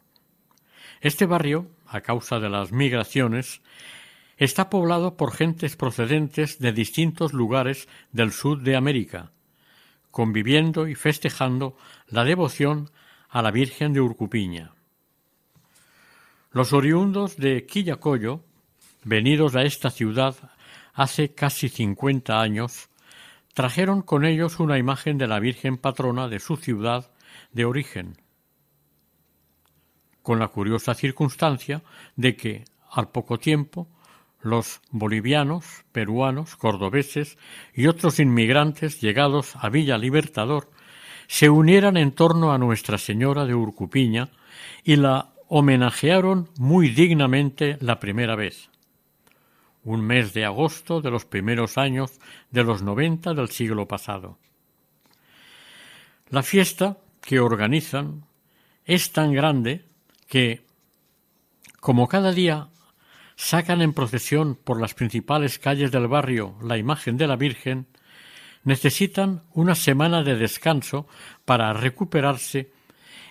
Este 1.03 1.26
barrio, 1.26 1.66
a 1.87 2.01
causa 2.01 2.41
de 2.41 2.49
las 2.49 2.72
migraciones, 2.72 3.61
está 4.39 4.70
poblado 4.70 5.18
por 5.18 5.35
gentes 5.35 5.76
procedentes 5.76 6.59
de 6.61 6.72
distintos 6.72 7.35
lugares 7.35 7.87
del 8.11 8.33
sur 8.33 8.62
de 8.62 8.74
América, 8.74 9.33
conviviendo 10.11 10.89
y 10.89 10.95
festejando 10.95 11.76
la 12.09 12.24
devoción 12.24 12.89
a 13.28 13.43
la 13.43 13.51
Virgen 13.51 13.93
de 13.93 14.01
Urcupiña. 14.01 14.72
Los 16.53 16.72
oriundos 16.72 17.37
de 17.37 17.66
Quillacollo, 17.66 18.43
venidos 19.05 19.57
a 19.57 19.62
esta 19.64 19.91
ciudad 19.91 20.37
hace 21.01 21.32
casi 21.32 21.70
cincuenta 21.70 22.42
años, 22.42 22.90
trajeron 23.55 24.03
con 24.03 24.26
ellos 24.26 24.61
una 24.61 24.76
imagen 24.76 25.16
de 25.16 25.28
la 25.28 25.40
Virgen 25.40 25.78
patrona 25.78 26.28
de 26.28 26.40
su 26.40 26.59
ciudad 26.59 27.11
de 27.53 27.64
origen, 27.64 28.18
con 30.22 30.38
la 30.38 30.48
curiosa 30.48 30.92
circunstancia 30.92 31.82
de 32.16 32.36
que, 32.36 32.64
al 32.90 33.09
poco 33.09 33.38
tiempo, 33.38 33.88
los 34.42 34.82
bolivianos, 34.90 35.64
peruanos, 35.90 36.55
cordobeses 36.57 37.38
y 37.72 37.86
otros 37.86 38.20
inmigrantes 38.20 39.01
llegados 39.01 39.57
a 39.57 39.70
Villa 39.70 39.96
Libertador 39.96 40.70
se 41.28 41.48
unieran 41.48 41.96
en 41.96 42.12
torno 42.12 42.53
a 42.53 42.59
Nuestra 42.59 42.98
Señora 42.98 43.46
de 43.46 43.55
Urcupiña 43.55 44.28
y 44.84 44.96
la 44.96 45.32
homenajearon 45.48 46.51
muy 46.59 46.90
dignamente 46.90 47.78
la 47.80 47.98
primera 48.01 48.36
vez 48.36 48.69
un 49.85 50.03
mes 50.03 50.35
de 50.35 50.45
agosto 50.45 51.01
de 51.01 51.11
los 51.11 51.24
primeros 51.24 51.78
años 51.78 52.18
de 52.51 52.64
los 52.64 52.83
noventa 52.83 53.35
del 53.35 53.49
siglo 53.49 53.87
pasado. 53.89 54.39
La 56.28 56.43
fiesta 56.43 56.99
que 57.20 57.41
organizan 57.41 58.24
es 58.85 59.12
tan 59.12 59.33
grande 59.33 59.85
que, 60.28 60.64
como 61.81 62.09
cada 62.09 62.33
día 62.33 62.68
sacan 63.37 63.81
en 63.81 63.95
procesión 63.95 64.55
por 64.55 64.81
las 64.81 64.95
principales 64.95 65.59
calles 65.59 65.91
del 65.91 66.09
barrio 66.09 66.57
la 66.62 66.76
imagen 66.76 67.16
de 67.16 67.26
la 67.26 67.37
Virgen, 67.37 67.87
necesitan 68.64 69.43
una 69.55 69.74
semana 69.74 70.22
de 70.22 70.37
descanso 70.37 71.07
para 71.45 71.72
recuperarse 71.72 72.70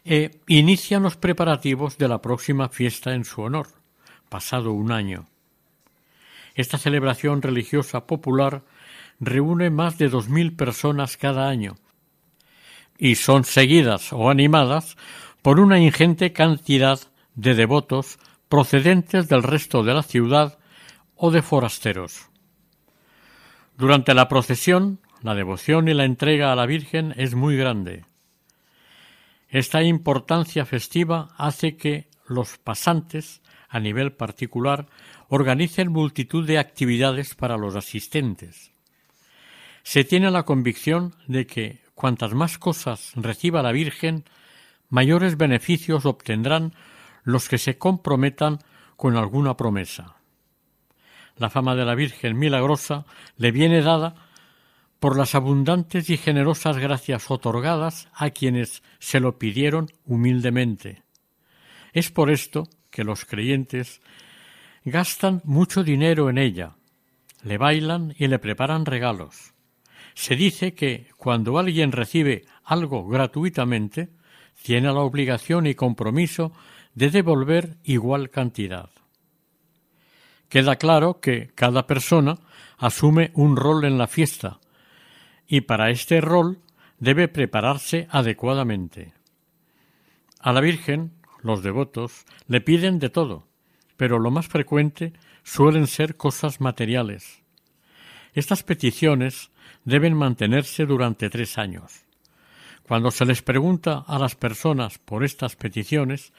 e 0.04 0.42
inician 0.48 1.04
los 1.04 1.18
preparativos 1.18 1.98
de 1.98 2.08
la 2.08 2.22
próxima 2.22 2.70
fiesta 2.70 3.14
en 3.14 3.26
su 3.26 3.42
honor, 3.42 3.68
pasado 4.30 4.72
un 4.72 4.92
año. 4.92 5.28
Esta 6.56 6.78
celebración 6.78 7.42
religiosa 7.42 8.06
popular 8.08 8.64
reúne 9.20 9.70
más 9.70 9.98
de 9.98 10.10
dos 10.10 10.30
mil 10.30 10.56
personas 10.56 11.18
cada 11.18 11.48
año 11.48 11.76
y 12.98 13.16
son 13.16 13.46
seguidas 13.46 14.12
o 14.12 14.30
animadas 14.30 14.98
por 15.42 15.60
una 15.60 15.80
ingente 15.80 16.34
cantidad 16.34 17.00
de 17.36 17.56
devotos 17.56 18.20
procedentes 18.50 19.30
del 19.30 19.44
resto 19.44 19.84
de 19.84 19.94
la 19.94 20.04
ciudad 20.04 20.60
o 21.16 21.32
de 21.32 21.42
forasteros. 21.42 22.28
Durante 23.78 24.14
la 24.14 24.28
procesión, 24.28 25.00
la 25.22 25.36
devoción 25.36 25.88
y 25.88 25.94
la 25.94 26.04
entrega 26.04 26.52
a 26.52 26.56
la 26.56 26.66
Virgen 26.66 27.14
es 27.18 27.36
muy 27.36 27.56
grande. 27.56 28.04
Esta 29.48 29.82
importancia 29.82 30.66
festiva 30.66 31.30
hace 31.38 31.78
que 31.78 32.10
los 32.28 32.58
pasantes, 32.58 33.42
a 33.70 33.80
nivel 33.80 34.12
particular, 34.14 34.88
organicen 35.28 35.92
multitud 35.92 36.46
de 36.46 36.58
actividades 36.58 37.36
para 37.36 37.58
los 37.58 37.76
asistentes. 37.76 38.72
Se 39.84 40.04
tiene 40.04 40.32
la 40.32 40.44
convicción 40.44 41.16
de 41.28 41.46
que 41.46 41.82
cuantas 41.94 42.34
más 42.34 42.58
cosas 42.58 43.12
reciba 43.16 43.62
la 43.62 43.72
Virgen, 43.72 44.26
mayores 44.90 45.38
beneficios 45.38 46.06
obtendrán 46.06 46.74
los 47.24 47.48
que 47.48 47.58
se 47.58 47.78
comprometan 47.78 48.60
con 48.96 49.16
alguna 49.16 49.56
promesa. 49.56 50.16
La 51.38 51.50
fama 51.50 51.76
de 51.76 51.86
la 51.86 51.96
Virgen 51.96 52.38
milagrosa 52.38 53.06
le 53.38 53.52
viene 53.52 53.82
dada 53.82 54.16
por 55.00 55.18
las 55.18 55.36
abundantes 55.36 56.10
y 56.10 56.18
generosas 56.18 56.78
gracias 56.78 57.32
otorgadas 57.32 58.10
a 58.14 58.32
quienes 58.32 58.84
se 59.00 59.20
lo 59.20 59.40
pidieron 59.40 59.90
humildemente. 60.06 61.04
Es 61.94 62.12
por 62.12 62.30
esto 62.30 62.68
que 63.00 63.06
los 63.06 63.24
creyentes 63.24 64.02
gastan 64.84 65.40
mucho 65.46 65.86
dinero 65.86 66.30
en 66.30 66.38
ella, 66.38 66.76
le 67.44 67.58
bailan 67.58 68.14
y 68.18 68.28
le 68.28 68.40
preparan 68.40 68.86
regalos. 68.86 69.54
Se 70.16 70.36
dice 70.36 70.74
que 70.74 71.08
cuando 71.16 71.60
alguien 71.60 71.94
recibe 71.94 72.44
algo 72.66 73.08
gratuitamente, 73.08 74.10
tiene 74.62 74.88
la 74.88 75.00
obligación 75.00 75.66
y 75.66 75.76
compromiso 75.76 76.52
de 76.94 77.10
devolver 77.10 77.78
igual 77.86 78.32
cantidad. 78.32 78.90
Queda 80.50 80.76
claro 80.76 81.22
que 81.22 81.52
cada 81.56 81.88
persona 81.88 82.38
asume 82.80 83.32
un 83.34 83.56
rol 83.56 83.86
en 83.86 83.98
la 83.98 84.08
fiesta 84.08 84.60
y 85.48 85.62
para 85.62 85.90
este 85.90 86.20
rol 86.20 86.60
debe 86.98 87.30
prepararse 87.30 88.10
adecuadamente. 88.12 89.14
A 90.42 90.52
la 90.52 90.60
Virgen, 90.60 91.14
los 91.42 91.64
devotos 91.64 92.26
le 92.48 92.62
piden 92.62 93.00
de 93.00 93.10
todo, 93.10 93.48
pero 93.98 94.20
lo 94.20 94.32
más 94.32 94.48
frecuente 94.48 95.14
suelen 95.44 95.88
ser 95.88 96.16
cosas 96.18 96.62
materiales. 96.62 97.42
Estas 98.34 98.64
peticiones 98.64 99.52
deben 99.86 100.16
mantenerse 100.16 100.86
durante 100.86 101.30
tres 101.30 101.58
años. 101.58 102.06
Cuando 102.84 103.12
se 103.12 103.26
les 103.26 103.42
pregunta 103.44 104.04
a 104.08 104.18
las 104.18 104.36
personas 104.36 104.98
por 104.98 105.24
estas 105.24 105.56
peticiones, 105.56 106.34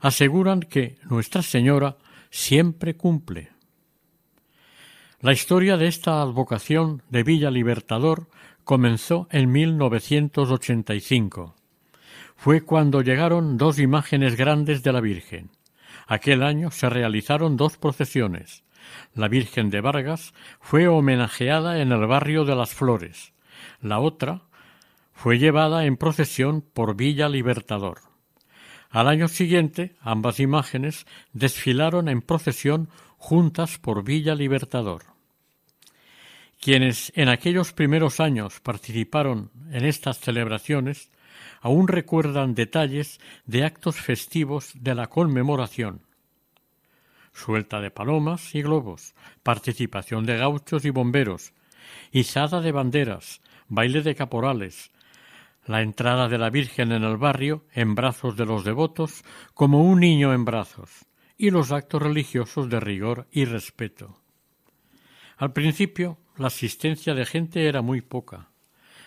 aseguran 0.00 0.60
que 0.60 0.96
Nuestra 1.10 1.42
Señora 1.42 1.96
siempre 2.30 2.96
cumple. 2.96 3.50
La 5.20 5.32
historia 5.32 5.76
de 5.76 5.88
esta 5.88 6.22
advocación 6.22 7.02
de 7.10 7.24
Villa 7.24 7.50
Libertador 7.50 8.28
comenzó 8.62 9.26
en 9.32 9.50
1985. 9.50 11.55
Fue 12.36 12.62
cuando 12.62 13.02
llegaron 13.02 13.56
dos 13.56 13.78
imágenes 13.78 14.36
grandes 14.36 14.82
de 14.82 14.92
la 14.92 15.00
Virgen. 15.00 15.50
Aquel 16.06 16.42
año 16.42 16.70
se 16.70 16.88
realizaron 16.88 17.56
dos 17.56 17.76
procesiones. 17.76 18.62
La 19.14 19.28
Virgen 19.28 19.70
de 19.70 19.80
Vargas 19.80 20.32
fue 20.60 20.86
homenajeada 20.86 21.80
en 21.80 21.90
el 21.90 22.06
barrio 22.06 22.44
de 22.44 22.54
las 22.54 22.74
Flores. 22.74 23.32
La 23.80 23.98
otra 23.98 24.42
fue 25.12 25.38
llevada 25.38 25.86
en 25.86 25.96
procesión 25.96 26.60
por 26.60 26.94
Villa 26.94 27.28
Libertador. 27.28 28.00
Al 28.90 29.08
año 29.08 29.28
siguiente, 29.28 29.96
ambas 30.00 30.38
imágenes 30.38 31.06
desfilaron 31.32 32.08
en 32.08 32.22
procesión 32.22 32.88
juntas 33.16 33.78
por 33.78 34.04
Villa 34.04 34.34
Libertador. 34.34 35.02
Quienes 36.60 37.12
en 37.16 37.28
aquellos 37.28 37.72
primeros 37.72 38.20
años 38.20 38.60
participaron 38.60 39.50
en 39.70 39.84
estas 39.84 40.18
celebraciones 40.18 41.10
aún 41.66 41.88
recuerdan 41.88 42.54
detalles 42.54 43.18
de 43.44 43.64
actos 43.64 43.96
festivos 43.96 44.70
de 44.76 44.94
la 44.94 45.08
conmemoración. 45.08 46.02
Suelta 47.32 47.80
de 47.80 47.90
palomas 47.90 48.54
y 48.54 48.62
globos, 48.62 49.16
participación 49.42 50.26
de 50.26 50.36
gauchos 50.36 50.84
y 50.84 50.90
bomberos, 50.90 51.54
izada 52.12 52.60
de 52.60 52.70
banderas, 52.70 53.40
baile 53.66 54.02
de 54.02 54.14
caporales, 54.14 54.92
la 55.66 55.82
entrada 55.82 56.28
de 56.28 56.38
la 56.38 56.50
Virgen 56.50 56.92
en 56.92 57.02
el 57.02 57.16
barrio 57.16 57.64
en 57.72 57.96
brazos 57.96 58.36
de 58.36 58.46
los 58.46 58.62
devotos 58.62 59.24
como 59.52 59.82
un 59.82 59.98
niño 59.98 60.32
en 60.32 60.44
brazos, 60.44 61.04
y 61.36 61.50
los 61.50 61.72
actos 61.72 62.00
religiosos 62.00 62.70
de 62.70 62.78
rigor 62.78 63.26
y 63.32 63.44
respeto. 63.44 64.20
Al 65.36 65.52
principio 65.52 66.18
la 66.36 66.46
asistencia 66.46 67.12
de 67.14 67.26
gente 67.26 67.66
era 67.66 67.82
muy 67.82 68.02
poca, 68.02 68.50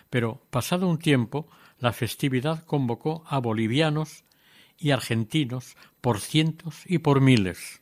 pero 0.10 0.42
pasado 0.50 0.90
un 0.90 1.00
tiempo 1.00 1.48
la 1.80 1.94
festividad 1.94 2.64
convocó 2.66 3.24
a 3.28 3.40
bolivianos 3.40 4.24
y 4.78 4.92
argentinos 4.92 5.76
por 6.02 6.20
cientos 6.20 6.84
y 6.86 7.00
por 7.00 7.22
miles. 7.22 7.82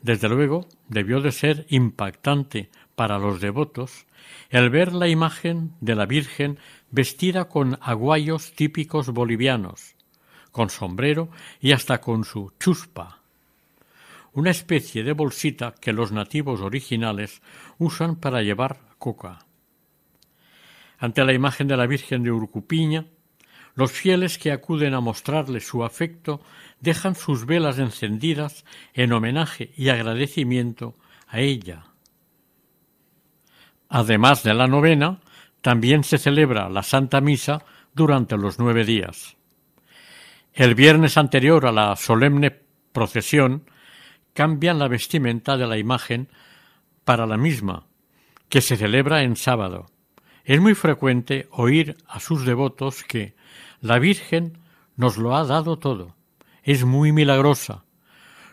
Desde 0.00 0.28
luego 0.28 0.66
debió 0.88 1.20
de 1.20 1.32
ser 1.32 1.66
impactante 1.68 2.70
para 2.94 3.18
los 3.18 3.40
devotos 3.40 4.06
el 4.50 4.70
ver 4.70 4.92
la 4.92 5.08
imagen 5.08 5.72
de 5.80 5.94
la 5.94 6.06
Virgen 6.06 6.58
vestida 6.90 7.48
con 7.48 7.78
aguayos 7.80 8.52
típicos 8.52 9.08
bolivianos, 9.10 9.94
con 10.50 10.70
sombrero 10.70 11.30
y 11.60 11.72
hasta 11.72 12.00
con 12.00 12.24
su 12.24 12.52
chuspa, 12.58 13.20
una 14.32 14.50
especie 14.50 15.02
de 15.04 15.12
bolsita 15.12 15.74
que 15.80 15.92
los 15.92 16.12
nativos 16.12 16.60
originales 16.60 17.42
usan 17.78 18.16
para 18.16 18.42
llevar 18.42 18.80
coca. 18.98 19.46
Ante 21.02 21.24
la 21.24 21.32
imagen 21.32 21.66
de 21.66 21.76
la 21.76 21.88
Virgen 21.88 22.22
de 22.22 22.30
Urcupiña, 22.30 23.06
los 23.74 23.90
fieles 23.90 24.38
que 24.38 24.52
acuden 24.52 24.94
a 24.94 25.00
mostrarle 25.00 25.58
su 25.58 25.82
afecto 25.82 26.40
dejan 26.78 27.16
sus 27.16 27.44
velas 27.44 27.80
encendidas 27.80 28.64
en 28.94 29.12
homenaje 29.12 29.72
y 29.76 29.88
agradecimiento 29.88 30.94
a 31.26 31.40
ella. 31.40 31.86
Además 33.88 34.44
de 34.44 34.54
la 34.54 34.68
novena, 34.68 35.18
también 35.60 36.04
se 36.04 36.18
celebra 36.18 36.68
la 36.68 36.84
Santa 36.84 37.20
Misa 37.20 37.64
durante 37.92 38.36
los 38.36 38.60
nueve 38.60 38.84
días. 38.84 39.36
El 40.52 40.76
viernes 40.76 41.16
anterior 41.18 41.66
a 41.66 41.72
la 41.72 41.96
solemne 41.96 42.60
procesión 42.92 43.68
cambian 44.34 44.78
la 44.78 44.86
vestimenta 44.86 45.56
de 45.56 45.66
la 45.66 45.78
imagen 45.78 46.28
para 47.02 47.26
la 47.26 47.36
misma, 47.36 47.86
que 48.48 48.60
se 48.60 48.76
celebra 48.76 49.24
en 49.24 49.34
sábado. 49.34 49.91
Es 50.44 50.60
muy 50.60 50.74
frecuente 50.74 51.46
oír 51.50 51.96
a 52.08 52.20
sus 52.20 52.44
devotos 52.44 53.04
que 53.04 53.34
la 53.80 53.98
Virgen 53.98 54.58
nos 54.96 55.16
lo 55.16 55.36
ha 55.36 55.44
dado 55.44 55.78
todo, 55.78 56.16
es 56.62 56.84
muy 56.84 57.12
milagrosa, 57.12 57.84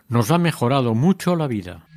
nos 0.07 0.31
ha 0.31 0.37
mejorado 0.37 0.95
mucho 0.95 1.35
la 1.35 1.47
vida. 1.47 1.87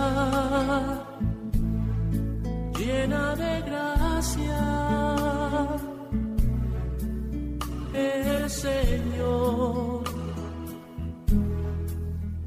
llena 2.79 3.37
de 3.37 3.61
gracia, 3.63 4.67
el 7.95 8.51
Señor 8.51 10.05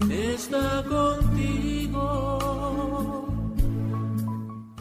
está 0.09 0.83
contigo. 0.83 1.62